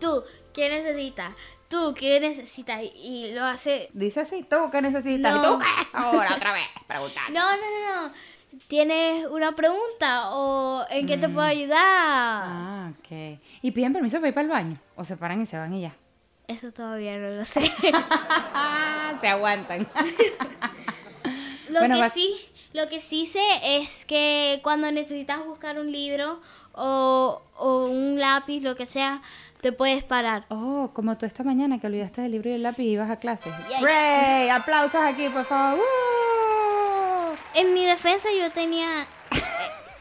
tú, 0.00 0.24
¿qué 0.54 0.70
necesitas? 0.70 1.34
Tú, 1.68 1.92
¿qué 1.94 2.20
necesitas? 2.20 2.80
Y 2.82 3.32
lo 3.34 3.44
hace 3.44 3.90
Dice 3.92 4.20
así, 4.20 4.46
¿tú 4.48 4.70
qué 4.72 4.80
necesitas? 4.80 5.34
No. 5.34 5.42
¿Y 5.42 5.46
tú 5.46 5.58
qué? 5.58 5.88
Ahora, 5.92 6.36
otra 6.36 6.52
vez, 6.54 6.64
preguntar. 6.86 7.30
No, 7.32 7.54
no, 7.54 7.62
no, 7.62 8.06
no. 8.06 8.12
¿Tienes 8.66 9.26
una 9.26 9.54
pregunta 9.54 10.30
o 10.30 10.86
en 10.88 11.06
qué 11.06 11.18
te 11.18 11.28
puedo 11.28 11.46
ayudar? 11.46 11.82
Ah, 11.82 12.92
ok. 12.98 13.38
¿Y 13.60 13.72
piden 13.72 13.92
permiso 13.92 14.16
para 14.16 14.28
ir 14.28 14.34
para 14.34 14.44
el 14.46 14.50
baño? 14.50 14.80
¿O 14.96 15.04
se 15.04 15.18
paran 15.18 15.42
y 15.42 15.46
se 15.46 15.58
van 15.58 15.74
y 15.74 15.82
ya? 15.82 15.94
Eso 16.48 16.72
todavía 16.72 17.16
no 17.18 17.28
lo 17.30 17.44
sé. 17.44 17.62
se 19.20 19.28
aguantan. 19.28 19.86
lo 21.68 21.78
Bueno, 21.80 21.94
que 21.96 22.00
vas- 22.02 22.12
sí, 22.12 22.36
lo 22.72 22.88
que 22.88 23.00
sí 23.00 23.24
sé 23.26 23.42
es 23.62 24.04
que 24.04 24.60
cuando 24.62 24.90
necesitas 24.90 25.44
buscar 25.44 25.78
un 25.78 25.90
libro 25.90 26.40
o, 26.72 27.42
o 27.56 27.86
un 27.86 28.18
lápiz, 28.20 28.60
lo 28.60 28.76
que 28.76 28.86
sea, 28.86 29.22
te 29.60 29.72
puedes 29.72 30.04
parar. 30.04 30.44
Oh, 30.50 30.90
como 30.92 31.16
tú 31.16 31.24
esta 31.24 31.42
mañana 31.42 31.80
que 31.80 31.86
olvidaste 31.86 32.20
del 32.20 32.32
libro 32.32 32.50
y 32.50 32.54
el 32.54 32.62
lápiz 32.62 32.82
y 32.82 32.90
ibas 32.90 33.10
a 33.10 33.16
clases. 33.18 33.52
¡Ray! 33.80 34.50
Aplausos 34.50 35.00
aquí, 35.02 35.28
por 35.30 35.44
favor. 35.44 35.78
¡Woo! 35.78 37.36
En 37.54 37.72
mi 37.72 37.84
defensa 37.86 38.28
yo 38.38 38.50
tenía 38.50 39.06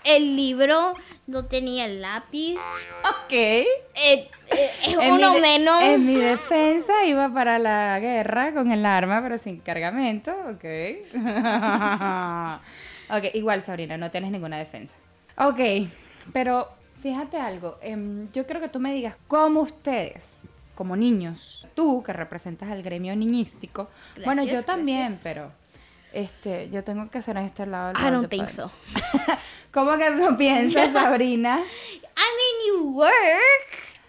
el 0.04 0.36
libro, 0.36 0.94
no 1.28 1.46
tenía 1.46 1.86
el 1.86 2.02
lápiz. 2.02 2.56
Ok. 3.10 3.32
Eh, 3.32 3.66
eh, 3.96 4.30
es 4.52 4.94
En 4.94 5.12
uno 5.14 5.34
de- 5.34 5.42
menos. 5.42 5.84
En 5.84 6.06
mi 6.06 6.16
defensa 6.16 7.06
iba 7.06 7.34
para 7.34 7.60
la 7.60 8.00
guerra 8.00 8.54
con 8.54 8.72
el 8.72 8.86
arma, 8.86 9.22
pero 9.22 9.38
sin 9.38 9.60
cargamento, 9.60 10.32
ok. 10.32 10.64
ok, 13.10 13.24
igual 13.36 13.64
Sabrina, 13.64 13.98
no 13.98 14.12
tienes 14.12 14.32
ninguna 14.32 14.58
defensa. 14.58 14.96
Ok, 15.38 15.60
pero 16.32 16.70
fíjate 17.02 17.38
algo, 17.38 17.78
em, 17.82 18.28
yo 18.32 18.46
creo 18.46 18.62
que 18.62 18.70
tú 18.70 18.80
me 18.80 18.94
digas 18.94 19.16
cómo 19.28 19.62
ustedes, 19.62 20.48
como 20.76 20.96
niños, 20.96 21.68
tú 21.76 22.02
que 22.04 22.14
representas 22.14 22.70
al 22.70 22.82
gremio 22.84 23.16
niñístico, 23.16 23.90
bueno, 24.26 24.42
yo 24.44 24.50
Gracias, 24.50 24.66
también, 24.66 25.00
gracias. 25.00 25.22
pero 25.24 25.52
este, 26.14 26.70
yo 26.70 26.84
tengo 26.84 27.10
que 27.10 27.18
hacer 27.20 27.38
en 27.38 27.46
este 27.46 27.66
lado. 27.66 27.94
del 27.94 28.02
I 28.08 28.12
don't 28.12 28.30
think 28.30 28.48
so. 28.50 28.72
¿Cómo 29.72 29.98
que 29.98 30.10
no 30.12 30.38
piensas, 30.38 30.92
Sabrina? 30.94 31.60
I 31.60 32.28
mean, 32.38 32.68
you 32.68 32.92
work. 32.96 33.12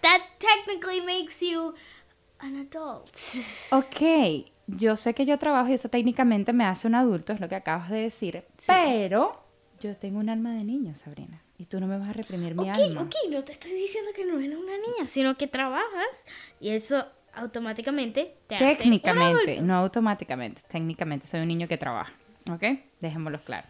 That 0.01 0.21
technically 0.37 1.01
makes 1.01 1.39
you 1.41 1.73
an 2.39 2.55
adult. 2.57 3.09
Ok, 3.71 4.45
yo 4.67 4.95
sé 4.95 5.13
que 5.13 5.25
yo 5.25 5.37
trabajo 5.39 5.69
y 5.69 5.73
eso 5.73 5.89
técnicamente 5.89 6.53
me 6.53 6.65
hace 6.65 6.87
un 6.87 6.95
adulto, 6.95 7.33
es 7.33 7.39
lo 7.39 7.49
que 7.49 7.55
acabas 7.55 7.89
de 7.89 8.01
decir, 8.01 8.43
pero 8.67 9.41
yo 9.79 9.95
tengo 9.97 10.19
un 10.19 10.29
alma 10.29 10.53
de 10.53 10.63
niño, 10.63 10.93
Sabrina, 10.95 11.41
y 11.57 11.65
tú 11.65 11.79
no 11.79 11.87
me 11.87 11.97
vas 11.97 12.09
a 12.09 12.13
reprimir 12.13 12.53
mi 12.55 12.69
Ok, 12.69 12.75
alma. 12.77 13.01
ok, 13.01 13.15
no 13.31 13.43
te 13.43 13.51
estoy 13.51 13.71
diciendo 13.73 14.11
que 14.15 14.25
no 14.25 14.39
eres 14.39 14.57
una 14.57 14.73
niña, 14.77 15.07
sino 15.07 15.35
que 15.37 15.47
trabajas 15.47 16.25
y 16.59 16.69
eso 16.69 17.05
automáticamente 17.37 18.35
te 18.47 18.55
un 18.55 18.59
Técnicamente, 18.59 19.51
adulto. 19.51 19.61
no 19.63 19.75
automáticamente, 19.77 20.61
técnicamente 20.67 21.27
soy 21.27 21.41
un 21.41 21.47
niño 21.47 21.67
que 21.67 21.77
trabaja, 21.77 22.13
¿ok? 22.51 22.63
Dejémoslo 22.99 23.43
claro. 23.43 23.67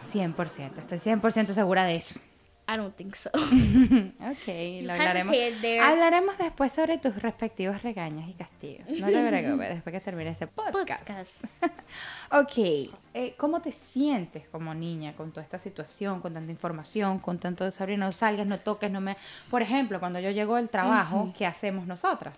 100%, 0.00 0.78
estoy 0.78 0.98
100% 0.98 1.48
segura 1.48 1.84
de 1.84 1.96
eso. 1.96 2.18
I 2.68 2.76
don't 2.76 2.94
think 2.96 3.14
so. 3.14 3.30
Ok, 3.36 4.48
lo 4.82 4.92
hablaremos. 4.92 5.36
Hablaremos 5.82 6.36
después 6.38 6.72
sobre 6.72 6.98
tus 6.98 7.14
respectivos 7.22 7.82
regaños 7.82 8.28
y 8.28 8.32
castigos. 8.34 8.88
No 8.90 9.06
te 9.06 9.24
preocupes, 9.26 9.68
después 9.68 9.92
que 9.92 10.00
termine 10.00 10.30
este 10.30 10.48
podcast. 10.48 10.72
Podcast. 11.06 11.44
ok, 12.32 12.90
eh, 13.14 13.34
¿cómo 13.36 13.60
te 13.60 13.70
sientes 13.70 14.48
como 14.48 14.74
niña 14.74 15.12
con 15.14 15.30
toda 15.30 15.42
esta 15.42 15.58
situación, 15.60 16.20
con 16.20 16.34
tanta 16.34 16.50
información, 16.50 17.20
con 17.20 17.38
tanto 17.38 17.70
Sabrina, 17.70 18.06
no 18.06 18.12
salgas, 18.12 18.46
no 18.48 18.58
toques, 18.58 18.90
no 18.90 19.00
me... 19.00 19.16
Por 19.48 19.62
ejemplo, 19.62 20.00
cuando 20.00 20.18
yo 20.18 20.30
llego 20.30 20.56
del 20.56 20.68
trabajo, 20.68 21.32
¿qué 21.38 21.46
hacemos 21.46 21.86
nosotras? 21.86 22.34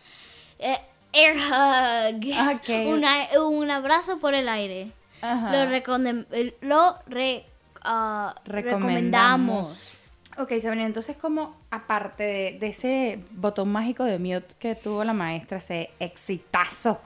Eh, 0.58 0.76
air 1.14 1.37
hug. 1.37 2.54
Ok. 2.54 2.68
Una- 2.87 3.26
un 3.40 3.70
abrazo 3.70 4.18
por 4.18 4.35
el 4.35 4.49
aire. 4.49 4.92
Lo, 5.23 5.62
eh, 6.32 6.54
lo 6.61 6.99
re- 7.06 7.47
ah, 7.82 8.35
recomendamos. 8.44 10.08
Ok, 10.38 10.52
Sabrina, 10.61 10.87
entonces 10.87 11.16
como 11.16 11.57
aparte 11.71 12.23
de, 12.23 12.59
de 12.61 12.68
ese 12.68 13.18
botón 13.33 13.71
mágico 13.71 14.04
de 14.04 14.18
mute 14.21 14.54
que 14.59 14.76
tuvo 14.76 15.02
la 15.02 15.12
maestra, 15.12 15.59
ese 15.59 15.90
exitazo 15.99 17.00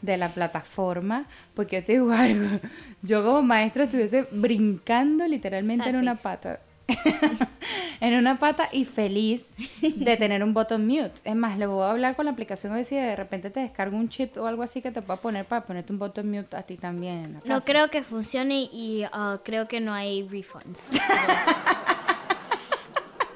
de 0.00 0.16
la 0.16 0.28
plataforma, 0.28 1.26
porque 1.54 1.80
yo 1.80 1.84
te 1.84 1.92
digo 1.92 2.12
algo, 2.16 2.60
yo 3.02 3.24
como 3.24 3.42
maestra 3.42 3.84
estuviese 3.84 4.28
brincando 4.30 5.26
literalmente 5.26 5.88
en 5.88 5.96
una 5.96 6.14
pata. 6.14 6.60
en 8.00 8.14
una 8.14 8.38
pata 8.38 8.68
y 8.72 8.86
feliz 8.86 9.54
de 9.82 10.16
tener 10.16 10.42
un 10.42 10.54
botón 10.54 10.86
mute. 10.86 11.20
Es 11.24 11.36
más, 11.36 11.58
le 11.58 11.66
voy 11.66 11.82
a 11.82 11.90
hablar 11.90 12.16
con 12.16 12.24
la 12.24 12.30
aplicación 12.30 12.72
a 12.72 12.76
ver 12.76 12.86
si 12.86 12.94
de 12.94 13.14
repente 13.14 13.50
te 13.50 13.60
descargo 13.60 13.96
un 13.96 14.08
chip 14.08 14.38
o 14.38 14.46
algo 14.46 14.62
así 14.62 14.80
que 14.80 14.90
te 14.90 15.02
pueda 15.02 15.20
poner 15.20 15.44
para 15.44 15.66
ponerte 15.66 15.92
un 15.92 15.98
botón 15.98 16.30
mute 16.30 16.56
a 16.56 16.62
ti 16.62 16.76
también. 16.76 17.24
en 17.24 17.32
la 17.34 17.40
No 17.44 17.60
creo 17.60 17.90
que 17.90 18.02
funcione 18.02 18.70
y 18.72 19.04
uh, 19.04 19.38
creo 19.44 19.68
que 19.68 19.80
no 19.80 19.92
hay 19.92 20.26
refunds. 20.26 20.92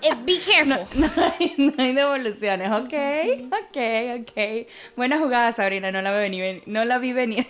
Eh, 0.03 0.15
be 0.25 0.39
careful. 0.41 0.87
No 0.99 1.11
hay, 1.17 1.55
no 1.59 1.73
hay 1.79 1.93
devoluciones, 1.93 2.71
ok, 2.71 2.93
ok, 3.47 4.21
ok. 4.21 4.69
Buena 4.97 5.19
jugada, 5.19 5.53
Sabrina, 5.53 5.93
no 5.93 6.03
la 6.03 6.13
vi 6.13 6.19
venir, 6.19 6.63
no 6.67 6.85
la 6.85 6.99
vi 6.99 7.13
venir. 7.13 7.47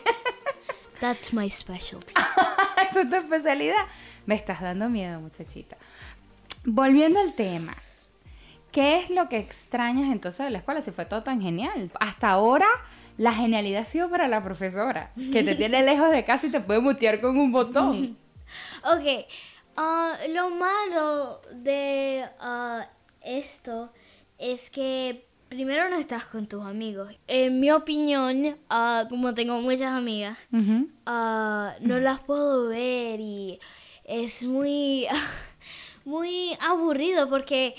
That's 1.01 1.33
my 1.33 1.49
specialty. 1.49 2.15
Esa 2.91 3.01
es 3.01 3.11
tu 3.11 3.17
especialidad. 3.17 3.87
Me 4.27 4.35
estás 4.35 4.61
dando 4.61 4.89
miedo, 4.89 5.21
muchachita. 5.21 5.77
Volviendo 6.65 7.19
al 7.19 7.35
tema. 7.35 7.73
¿Qué 8.71 8.99
es 8.99 9.11
lo 9.11 9.29
que 9.29 9.39
extrañas 9.39 10.13
entonces 10.13 10.45
de 10.45 10.51
la 10.51 10.59
escuela 10.59 10.81
si 10.81 10.93
fue 10.93 11.05
todo 11.05 11.23
tan 11.23 11.41
genial? 11.43 11.91
Hasta 12.01 12.31
ahora 12.31 12.67
la 13.19 13.33
genialidad 13.33 13.83
ha 13.83 13.85
sido 13.87 14.09
para 14.09 14.29
la 14.29 14.43
profesora, 14.43 15.13
que 15.33 15.43
te 15.43 15.55
tiene 15.55 15.83
lejos 15.83 16.11
de 16.11 16.25
casa 16.25 16.47
y 16.47 16.51
te 16.51 16.61
puede 16.61 16.81
mutear 16.81 17.21
con 17.21 17.37
un 17.39 17.53
botón. 17.53 18.17
Ok, 18.85 19.27
ah, 19.77 20.17
lo 20.31 20.51
malo 20.51 21.41
de 21.53 22.25
ah, 22.41 22.87
esto 23.23 23.91
es 24.39 24.71
que 24.71 25.27
primero 25.49 25.89
no 25.91 25.97
estás 25.97 26.25
con 26.25 26.47
tus 26.47 26.65
amigos. 26.65 27.15
En 27.27 27.61
mi 27.61 27.71
opinión, 27.71 28.57
ah, 28.71 29.05
como 29.09 29.35
tengo 29.35 29.61
muchas 29.61 29.93
amigas, 29.93 30.39
ah, 31.07 31.75
no 31.81 31.99
las 31.99 32.21
puedo 32.21 32.69
ver 32.69 33.21
y 33.21 33.59
es 34.05 34.45
muy, 34.45 35.07
muy 36.05 36.57
aburrido 36.61 37.29
porque 37.29 37.75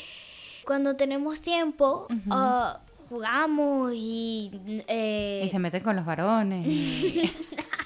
cuando 0.66 0.96
tenemos 0.96 1.42
tiempo 1.42 2.08
jugamos 3.10 3.92
y... 3.94 4.50
eh, 4.88 5.44
Y 5.46 5.50
se 5.50 5.60
meten 5.60 5.84
con 5.84 5.96
los 5.96 6.06
varones. 6.06 6.66
y- 6.66 7.30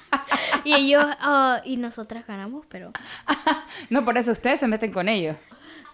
y 0.68 0.74
ellos 0.74 1.04
ah, 1.20 1.60
y 1.64 1.76
nosotras 1.76 2.26
ganamos, 2.26 2.66
pero 2.68 2.92
No, 3.90 4.04
por 4.04 4.18
eso 4.18 4.32
ustedes 4.32 4.60
se 4.60 4.66
meten 4.68 4.92
con 4.92 5.08
ellos. 5.08 5.36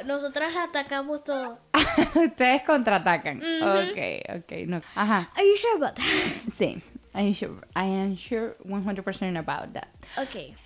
nosotras 0.05 0.55
atacamos 0.57 1.23
todo. 1.23 1.61
ustedes 2.15 2.63
contraatacan. 2.63 3.39
Ok, 3.39 4.39
ok. 4.41 4.53
No. 4.67 4.81
Ajá. 4.97 5.31
Are 5.35 5.47
you 5.47 5.57
sure 5.57 5.77
about 5.77 5.95
that? 5.95 6.05
Sí. 6.53 6.83
I 7.17 7.21
am 7.29 7.33
sure, 7.33 7.55
I 7.77 7.85
am 7.85 8.17
sure 8.17 8.57
100% 8.65 9.39
about 9.39 9.73
that. 9.75 9.87
Okay. 10.19 10.57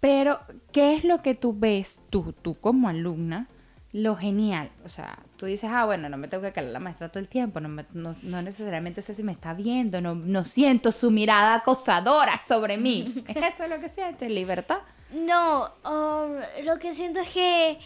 Pero, 0.00 0.40
¿qué 0.72 0.94
es 0.94 1.04
lo 1.04 1.18
que 1.18 1.34
tú 1.34 1.54
ves 1.56 2.00
tú, 2.08 2.32
tú 2.32 2.58
como 2.58 2.88
alumna, 2.88 3.46
lo 3.92 4.16
genial? 4.16 4.70
O 4.86 4.88
sea, 4.88 5.18
tú 5.42 5.46
dices, 5.46 5.68
ah, 5.74 5.84
bueno, 5.86 6.08
no 6.08 6.16
me 6.18 6.28
tengo 6.28 6.44
que 6.44 6.52
calar 6.52 6.70
la 6.70 6.78
maestra 6.78 7.08
todo 7.08 7.18
el 7.18 7.26
tiempo, 7.26 7.58
no, 7.58 7.68
me- 7.68 7.84
no, 7.94 8.12
no 8.22 8.42
necesariamente 8.42 9.02
sé 9.02 9.12
si 9.12 9.24
me 9.24 9.32
está 9.32 9.54
viendo, 9.54 10.00
no, 10.00 10.14
no 10.14 10.44
siento 10.44 10.92
su 10.92 11.10
mirada 11.10 11.54
acosadora 11.56 12.40
sobre 12.46 12.76
mí. 12.76 13.24
¿Es 13.26 13.54
eso 13.56 13.66
lo 13.66 13.80
que 13.80 13.88
sientes? 13.88 14.30
¿Libertad? 14.30 14.78
No, 15.10 15.64
um, 15.84 16.36
lo 16.64 16.78
que 16.78 16.94
siento 16.94 17.18
es 17.18 17.30
que 17.30 17.80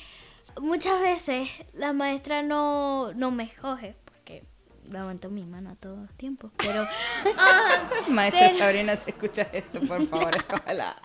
muchas 0.60 1.00
veces 1.00 1.48
la 1.72 1.94
maestra 1.94 2.42
no, 2.42 3.14
no 3.14 3.30
me 3.30 3.44
escoge 3.44 3.96
porque 4.04 4.44
levanto 4.90 5.30
mi 5.30 5.44
mano 5.46 5.70
a 5.70 5.76
todo 5.76 6.02
el 6.02 6.10
tiempo. 6.10 6.50
Pero, 6.58 6.86
ah, 7.38 7.88
Maestra 8.08 8.48
Pero- 8.48 8.58
Sabrina, 8.58 8.96
si 8.96 9.08
escuchas 9.12 9.48
esto, 9.54 9.80
por 9.80 10.06
favor, 10.08 10.36
ojalá. 10.62 11.00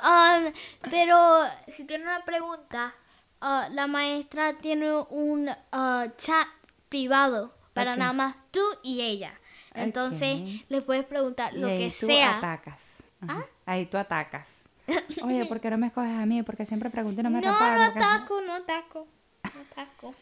um, 0.00 0.52
pero 0.88 1.40
si 1.66 1.84
tiene 1.88 2.04
una 2.04 2.24
pregunta, 2.24 2.94
ah, 3.42 3.68
la 3.70 3.86
maestra 3.86 4.54
tiene 4.54 4.90
un 5.10 5.50
ah, 5.72 6.06
chat 6.16 6.46
privado 6.88 7.52
para 7.74 7.96
nada 7.96 8.12
más 8.14 8.36
tú 8.50 8.60
y 8.82 9.00
ella. 9.02 9.34
Entonces 9.74 10.62
le 10.68 10.80
puedes 10.82 11.04
preguntar 11.04 11.52
lo 11.54 11.68
y 11.68 11.72
ahí 11.72 11.78
que 11.78 11.94
tú 12.00 12.06
sea. 12.06 12.38
atacas. 12.38 12.82
Ajá. 13.20 13.46
Ahí 13.66 13.86
tú 13.86 13.96
atacas. 13.98 14.68
Oye, 15.22 15.44
¿por 15.46 15.60
qué 15.60 15.70
no 15.70 15.78
me 15.78 15.86
escoges 15.88 16.10
a 16.18 16.26
mí? 16.26 16.42
Porque 16.42 16.66
siempre 16.66 16.90
pregunto 16.90 17.20
y 17.20 17.24
no 17.24 17.30
No, 17.30 17.36
me 17.40 17.46
no 17.46 17.52
reparas. 17.52 17.90
¿Por 17.90 17.98
qué- 18.00 18.04
ataco, 18.04 18.40
no 18.42 18.54
ataco. 18.54 19.06
No 19.54 19.60
ataco. 19.60 20.14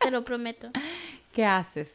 Te 0.00 0.10
lo 0.10 0.24
prometo. 0.24 0.70
¿Qué 1.32 1.44
haces? 1.44 1.94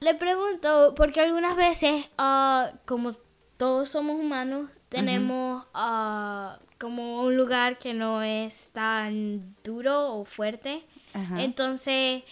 Le 0.00 0.14
pregunto, 0.14 0.94
porque 0.96 1.20
algunas 1.20 1.56
veces, 1.56 2.04
ah, 2.18 2.72
como 2.84 3.12
todos 3.56 3.88
somos 3.88 4.20
humanos, 4.20 4.68
tenemos 4.88 5.64
ah, 5.74 6.58
como 6.78 7.22
un 7.22 7.36
lugar 7.36 7.78
que 7.78 7.94
no 7.94 8.22
es 8.22 8.70
tan 8.72 9.40
duro 9.64 10.14
o 10.14 10.24
fuerte. 10.24 10.82
Entonces, 11.38 12.22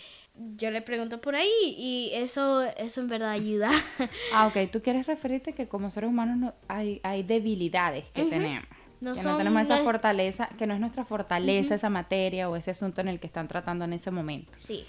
yo 0.56 0.70
le 0.70 0.82
pregunto 0.82 1.20
por 1.20 1.34
ahí 1.34 1.74
y 1.78 2.10
eso, 2.12 2.62
eso 2.62 3.00
en 3.00 3.08
verdad 3.08 3.30
ayuda. 3.30 3.70
Ah, 4.34 4.46
ok. 4.46 4.70
Tú 4.70 4.82
quieres 4.82 5.06
referirte 5.06 5.52
que 5.52 5.68
como 5.68 5.90
seres 5.90 6.10
humanos 6.10 6.36
no, 6.36 6.54
hay, 6.68 7.00
hay 7.02 7.22
debilidades 7.22 8.08
que 8.10 8.24
tenemos. 8.24 8.64
No 9.00 9.14
que 9.14 9.22
no 9.22 9.36
tenemos 9.36 9.62
esa 9.62 9.78
fortaleza, 9.78 10.48
que 10.58 10.66
no 10.66 10.74
es 10.74 10.80
nuestra 10.80 11.04
fortaleza 11.04 11.74
esa 11.74 11.90
materia 11.90 12.48
o 12.48 12.56
ese 12.56 12.70
asunto 12.70 13.00
en 13.00 13.08
el 13.08 13.20
que 13.20 13.26
están 13.26 13.48
tratando 13.48 13.84
en 13.84 13.92
ese 13.92 14.10
momento. 14.10 14.52
sí, 14.58 14.84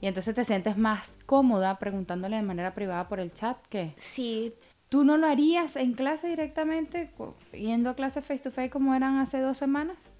Y 0.00 0.06
entonces 0.06 0.34
te 0.34 0.44
sientes 0.44 0.76
más 0.76 1.12
cómoda 1.26 1.78
preguntándole 1.78 2.36
de 2.36 2.42
manera 2.42 2.74
privada 2.74 3.08
por 3.08 3.18
el 3.18 3.32
chat 3.32 3.56
que 3.68 3.94
sí. 3.96 4.52
Tú 4.90 5.04
no 5.04 5.16
lo 5.16 5.26
harías 5.26 5.76
en 5.76 5.94
clase 5.94 6.28
directamente, 6.28 7.10
yendo 7.52 7.90
a 7.90 7.94
clase 7.94 8.20
face 8.20 8.42
to 8.42 8.50
face 8.50 8.68
como 8.68 8.94
eran 8.94 9.18
hace 9.18 9.40
dos 9.40 9.56
semanas. 9.56 10.12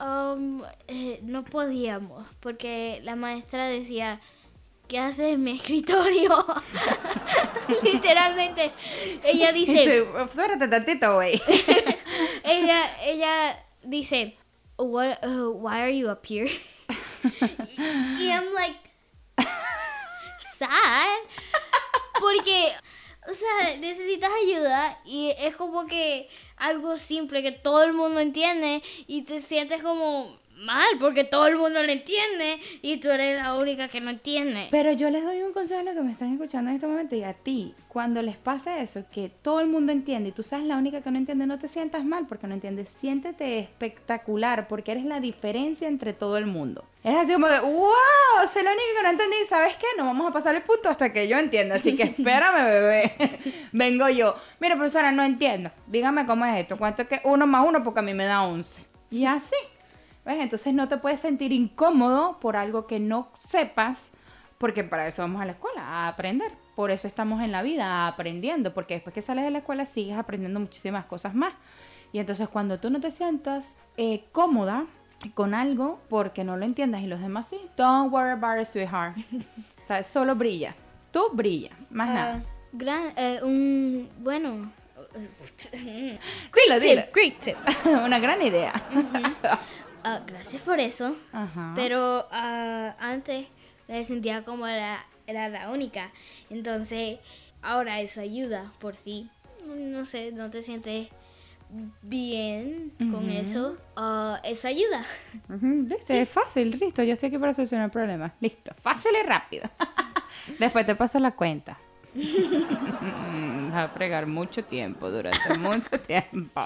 Um, 0.00 0.62
eh, 0.86 1.20
no 1.22 1.44
podíamos, 1.44 2.26
porque 2.40 3.00
la 3.04 3.16
maestra 3.16 3.66
decía, 3.66 4.20
¿qué 4.86 4.98
haces 4.98 5.34
en 5.34 5.44
mi 5.44 5.52
escritorio? 5.56 6.44
Literalmente, 7.82 8.72
ella 9.24 9.52
dice, 9.52 10.06
Espérate 10.24 10.68
tantito, 10.68 11.16
güey. 11.16 11.40
ella, 12.44 12.90
ella 13.04 13.64
dice, 13.82 14.36
What, 14.78 15.24
uh, 15.24 15.50
why 15.50 15.80
are 15.80 15.96
you 15.96 16.08
up 16.08 16.24
here? 16.24 16.50
y 18.18 18.30
I'm 18.30 18.54
like, 18.54 18.78
sad, 20.40 21.18
porque, 22.20 22.72
o 23.28 23.34
sea, 23.34 23.76
necesitas 23.76 24.30
ayuda 24.42 24.98
y 25.04 25.34
es 25.38 25.54
como 25.56 25.86
que 25.86 26.28
algo 26.56 26.96
simple 26.96 27.42
que 27.42 27.52
todo 27.52 27.82
el 27.84 27.92
mundo 27.92 28.20
entiende 28.20 28.82
y 29.06 29.22
te 29.22 29.42
sientes 29.42 29.82
como 29.82 30.38
mal 30.58 30.86
porque 30.98 31.24
todo 31.24 31.46
el 31.46 31.56
mundo 31.56 31.82
lo 31.82 31.90
entiende 31.90 32.58
y 32.82 32.98
tú 32.98 33.10
eres 33.10 33.40
la 33.40 33.54
única 33.54 33.88
que 33.88 34.00
no 34.00 34.10
entiende. 34.10 34.68
Pero 34.70 34.92
yo 34.92 35.10
les 35.10 35.24
doy 35.24 35.42
un 35.42 35.52
consejo 35.52 35.80
a 35.80 35.84
los 35.84 35.94
que 35.94 36.02
me 36.02 36.12
están 36.12 36.32
escuchando 36.32 36.70
en 36.70 36.76
este 36.76 36.86
momento 36.86 37.14
y 37.14 37.22
a 37.22 37.32
ti, 37.32 37.74
cuando 37.88 38.22
les 38.22 38.36
pase 38.36 38.80
eso, 38.80 39.04
que 39.10 39.30
todo 39.42 39.60
el 39.60 39.68
mundo 39.68 39.92
entiende 39.92 40.30
y 40.30 40.32
tú 40.32 40.42
seas 40.42 40.62
la 40.62 40.76
única 40.76 41.00
que 41.00 41.10
no 41.10 41.18
entiende, 41.18 41.46
no 41.46 41.58
te 41.58 41.68
sientas 41.68 42.04
mal 42.04 42.26
porque 42.26 42.46
no 42.46 42.54
entiendes, 42.54 42.90
siéntete 42.90 43.58
espectacular 43.58 44.68
porque 44.68 44.92
eres 44.92 45.04
la 45.04 45.20
diferencia 45.20 45.88
entre 45.88 46.12
todo 46.12 46.36
el 46.36 46.46
mundo. 46.46 46.84
Es 47.04 47.16
así 47.16 47.32
como 47.32 47.48
de, 47.48 47.60
wow, 47.60 47.88
soy 48.52 48.62
la 48.62 48.72
única 48.72 48.86
que 48.96 49.02
no 49.02 49.10
entendí, 49.10 49.36
¿sabes 49.48 49.76
qué? 49.76 49.86
No 49.96 50.04
vamos 50.04 50.28
a 50.28 50.32
pasar 50.32 50.54
el 50.54 50.62
punto 50.62 50.88
hasta 50.88 51.12
que 51.12 51.28
yo 51.28 51.38
entienda, 51.38 51.76
así 51.76 51.94
que 51.94 52.02
espérame, 52.18 52.64
bebé. 52.64 53.12
Vengo 53.72 54.08
yo. 54.08 54.34
Mira, 54.60 54.74
profesora, 54.76 55.12
no 55.12 55.22
entiendo. 55.22 55.70
Dígame 55.86 56.26
cómo 56.26 56.44
es 56.44 56.60
esto, 56.60 56.76
cuánto 56.76 57.02
es 57.02 57.08
que 57.08 57.20
uno 57.24 57.46
más 57.46 57.66
uno 57.66 57.82
porque 57.82 58.00
a 58.00 58.02
mí 58.02 58.14
me 58.14 58.24
da 58.24 58.42
11. 58.42 58.84
Y 59.10 59.24
así. 59.24 59.56
¿Ves? 60.28 60.40
Entonces 60.40 60.74
no 60.74 60.88
te 60.88 60.98
puedes 60.98 61.20
sentir 61.20 61.52
incómodo 61.54 62.38
por 62.38 62.56
algo 62.56 62.86
que 62.86 63.00
no 63.00 63.30
sepas, 63.32 64.10
porque 64.58 64.84
para 64.84 65.08
eso 65.08 65.22
vamos 65.22 65.40
a 65.40 65.46
la 65.46 65.52
escuela, 65.52 65.80
a 65.80 66.08
aprender. 66.08 66.52
Por 66.76 66.90
eso 66.90 67.08
estamos 67.08 67.40
en 67.40 67.50
la 67.50 67.62
vida, 67.62 68.06
aprendiendo, 68.06 68.74
porque 68.74 68.92
después 68.92 69.14
que 69.14 69.22
sales 69.22 69.44
de 69.44 69.50
la 69.50 69.60
escuela 69.60 69.86
sigues 69.86 70.18
aprendiendo 70.18 70.60
muchísimas 70.60 71.06
cosas 71.06 71.34
más. 71.34 71.54
Y 72.12 72.18
entonces 72.18 72.46
cuando 72.46 72.78
tú 72.78 72.90
no 72.90 73.00
te 73.00 73.10
sientas 73.10 73.78
eh, 73.96 74.24
cómoda 74.30 74.84
con 75.32 75.54
algo 75.54 75.98
porque 76.10 76.44
no 76.44 76.58
lo 76.58 76.66
entiendas 76.66 77.00
y 77.00 77.06
los 77.06 77.22
demás 77.22 77.48
sí, 77.48 77.58
don't 77.78 78.12
worry 78.12 78.32
about 78.32 78.60
it, 78.60 78.66
sweetheart. 78.66 79.16
o 79.82 79.86
sea, 79.86 80.02
solo 80.02 80.34
brilla. 80.36 80.74
Tú 81.10 81.30
brilla, 81.32 81.70
más 81.88 82.10
nada. 82.10 82.42
Gran, 82.72 83.14
eh, 83.16 83.40
un, 83.42 84.10
bueno, 84.18 84.70
Dilo, 85.72 86.80
dilo. 86.80 87.02
tip, 87.02 87.14
great 87.14 87.38
tip. 87.38 87.56
Una 88.04 88.18
gran 88.18 88.42
idea. 88.42 88.74
Ah, 90.04 90.22
gracias 90.26 90.62
por 90.62 90.80
eso. 90.80 91.16
Ajá. 91.32 91.72
Pero 91.74 92.26
ah, 92.30 92.94
antes 92.98 93.46
me 93.88 94.04
sentía 94.04 94.44
como 94.44 94.66
era, 94.66 95.04
era 95.26 95.48
la 95.48 95.70
única. 95.70 96.10
Entonces, 96.50 97.18
ahora 97.62 98.00
eso 98.00 98.20
ayuda 98.20 98.72
por 98.78 98.96
sí. 98.96 99.30
No 99.66 100.04
sé, 100.04 100.32
no 100.32 100.50
te 100.50 100.62
sientes 100.62 101.08
bien 102.02 102.92
con 103.10 103.28
eso. 103.30 103.76
ah, 103.96 104.40
eso 104.44 104.68
ayuda. 104.68 105.04
Ujú, 105.48 105.84
¿Viste? 105.84 106.22
Es 106.22 106.28
fácil, 106.28 106.70
listo. 106.78 107.02
Yo 107.02 107.12
estoy 107.12 107.28
aquí 107.28 107.38
para 107.38 107.52
solucionar 107.52 107.90
problemas. 107.90 108.32
Listo. 108.40 108.72
Fácil 108.80 109.12
y 109.22 109.26
rápido. 109.26 109.68
Después 110.58 110.86
te 110.86 110.94
paso 110.94 111.18
la 111.18 111.32
cuenta. 111.32 111.78
Va 113.74 113.84
a 113.84 113.88
fregar 113.88 114.26
mucho 114.26 114.64
tiempo, 114.64 115.10
durante 115.10 115.58
mucho 115.58 116.00
tiempo. 116.00 116.62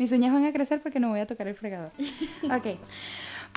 Mis 0.00 0.12
uñas 0.12 0.32
van 0.32 0.46
a 0.46 0.52
crecer 0.54 0.80
porque 0.80 0.98
no 0.98 1.10
voy 1.10 1.20
a 1.20 1.26
tocar 1.26 1.46
el 1.46 1.54
fregador. 1.54 1.92
Ok. 2.44 2.78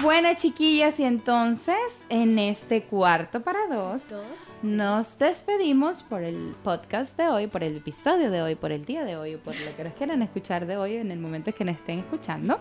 Bueno, 0.02 0.28
chiquillas, 0.36 1.00
y 1.00 1.06
entonces 1.06 2.04
en 2.10 2.38
este 2.38 2.84
cuarto 2.84 3.42
para 3.44 3.60
dos, 3.68 4.10
Dos. 4.10 4.26
nos 4.62 5.18
despedimos 5.18 6.04
por 6.04 6.22
el 6.22 6.54
podcast 6.62 7.16
de 7.16 7.30
hoy, 7.30 7.48
por 7.48 7.64
el 7.64 7.78
episodio 7.78 8.30
de 8.30 8.42
hoy, 8.42 8.56
por 8.56 8.74
el 8.74 8.84
día 8.84 9.06
de 9.06 9.16
hoy, 9.16 9.36
o 9.36 9.40
por 9.40 9.58
lo 9.58 9.74
que 9.78 9.86
nos 9.86 9.94
quieran 9.94 10.22
escuchar 10.22 10.66
de 10.66 10.76
hoy 10.76 10.98
en 10.98 11.12
el 11.12 11.20
momento 11.20 11.54
que 11.54 11.64
nos 11.64 11.78
estén 11.78 12.00
escuchando. 12.00 12.60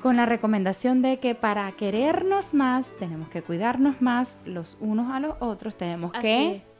Con 0.00 0.16
la 0.16 0.24
recomendación 0.24 1.02
de 1.02 1.18
que 1.18 1.34
para 1.34 1.70
querernos 1.72 2.54
más, 2.54 2.86
tenemos 2.98 3.28
que 3.28 3.42
cuidarnos 3.42 4.00
más 4.00 4.38
los 4.46 4.78
unos 4.80 5.12
a 5.12 5.20
los 5.20 5.34
otros, 5.40 5.76
tenemos 5.76 6.12
Así 6.14 6.22
que. 6.22 6.73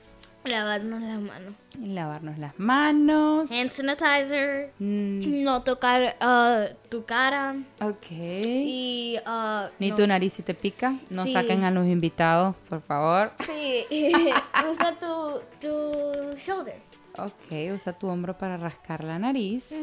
Lavarnos 0.44 1.00
las 1.00 1.20
manos. 1.20 1.54
lavarnos 1.80 2.38
las 2.38 2.58
manos. 2.58 3.50
Hand 3.50 3.70
sanitizer. 3.70 4.72
Mm, 4.78 5.42
No 5.42 5.62
tocar 5.62 6.16
ah, 6.20 6.66
tu 6.90 7.04
cara. 7.06 7.56
ok. 7.80 8.10
Y. 8.10 9.16
ah, 9.24 9.68
Ni 9.78 9.90
no- 9.90 9.96
tu 9.96 10.06
nariz 10.06 10.34
si 10.34 10.42
te 10.42 10.52
pica. 10.54 10.94
No 11.08 11.24
Sí. 11.24 11.32
saquen 11.32 11.64
a 11.64 11.70
los 11.70 11.86
invitados, 11.86 12.54
por 12.68 12.82
favor. 12.82 13.32
Sí. 13.46 13.84
Usa 14.70 14.98
tu, 14.98 15.40
tu 15.60 16.36
shoulder. 16.36 16.78
Ok, 17.16 17.72
usa 17.74 17.92
tu 17.92 18.08
hombro 18.08 18.36
para 18.36 18.56
rascar 18.58 19.02
la 19.04 19.18
nariz. 19.18 19.74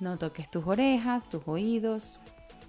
No 0.00 0.16
toques 0.16 0.50
tus 0.50 0.66
orejas, 0.66 1.28
tus 1.28 1.42
oídos, 1.46 2.18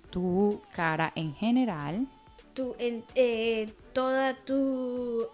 tu 0.10 0.62
cara 0.76 1.12
en 1.16 1.34
general. 1.36 2.06
Tu, 2.54 2.76
en, 2.80 3.04
eh, 3.16 3.72
toda 3.94 4.36
tu 4.36 5.26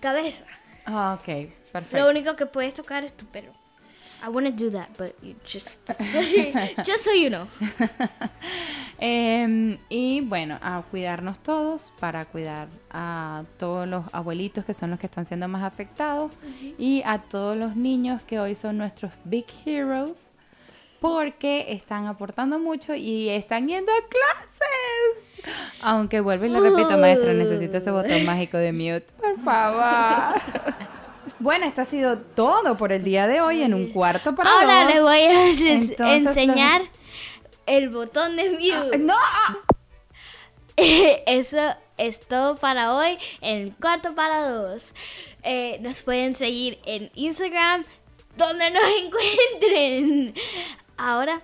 cabeza. 0.00 0.44
Ah, 0.86 1.18
ok, 1.20 1.28
Lo 1.28 1.72
perfecto. 1.72 2.08
único 2.08 2.36
que 2.36 2.46
puedes 2.46 2.74
tocar 2.74 3.04
es 3.04 3.12
tu 3.14 3.24
pelo. 3.26 3.52
I 4.24 4.28
want 4.28 4.46
to 4.46 4.52
do 4.52 4.70
that, 4.70 4.88
but 4.96 5.14
you 5.20 5.34
just, 5.44 5.80
just 6.86 7.02
so 7.04 7.12
you 7.12 7.28
know. 7.28 7.48
Em, 8.98 9.78
y 9.88 10.20
bueno, 10.20 10.58
a 10.62 10.80
cuidarnos 10.90 11.40
todos 11.40 11.92
para 11.98 12.24
cuidar 12.24 12.68
a 12.92 13.42
todos 13.58 13.88
los 13.88 14.04
abuelitos 14.12 14.64
que 14.64 14.74
son 14.74 14.90
los 14.90 15.00
que 15.00 15.06
están 15.06 15.26
siendo 15.26 15.48
más 15.48 15.64
afectados 15.64 16.30
y 16.78 17.02
a 17.04 17.18
todos 17.18 17.56
los 17.56 17.74
niños 17.74 18.22
que 18.22 18.38
hoy 18.38 18.54
son 18.54 18.78
nuestros 18.78 19.10
big 19.24 19.46
heroes 19.66 20.30
porque 21.00 21.72
están 21.72 22.06
aportando 22.06 22.60
mucho 22.60 22.94
y 22.94 23.28
están 23.28 23.66
yendo 23.66 23.90
a 23.90 24.08
clases. 24.08 25.56
Aunque 25.80 26.20
vuelvo 26.20 26.44
y 26.44 26.50
le 26.50 26.60
repito, 26.60 26.96
maestra, 26.96 27.32
necesito 27.32 27.78
ese 27.78 27.90
botón 27.90 28.24
mágico 28.26 28.56
de 28.56 28.72
mute, 28.72 29.06
por 29.36 29.44
favor. 29.44 30.40
Bueno, 31.38 31.66
esto 31.66 31.82
ha 31.82 31.84
sido 31.84 32.18
todo 32.18 32.76
por 32.76 32.92
el 32.92 33.02
día 33.02 33.26
de 33.26 33.40
hoy 33.40 33.62
en 33.62 33.74
un 33.74 33.88
cuarto 33.90 34.32
para 34.32 34.48
Ahora 34.48 34.84
dos. 34.84 34.94
le 34.94 35.00
voy 35.02 35.18
a 35.18 35.46
Entonces, 35.48 35.98
enseñar 35.98 36.82
el 37.66 37.88
botón 37.90 38.36
de 38.36 38.50
mute. 38.50 38.98
No, 38.98 39.14
ah, 39.16 39.56
Eso 40.76 41.58
es 41.98 42.20
todo 42.20 42.54
para 42.56 42.94
hoy 42.94 43.18
en 43.40 43.70
Cuarto 43.70 44.14
para 44.14 44.48
Dos. 44.48 44.94
Eh, 45.42 45.78
nos 45.80 46.02
pueden 46.02 46.36
seguir 46.36 46.78
en 46.86 47.10
Instagram, 47.14 47.84
donde 48.36 48.70
nos 48.70 48.84
encuentren. 49.02 50.34
Ahora, 50.96 51.42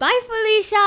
bye 0.00 0.08
Felicia. 0.26 0.78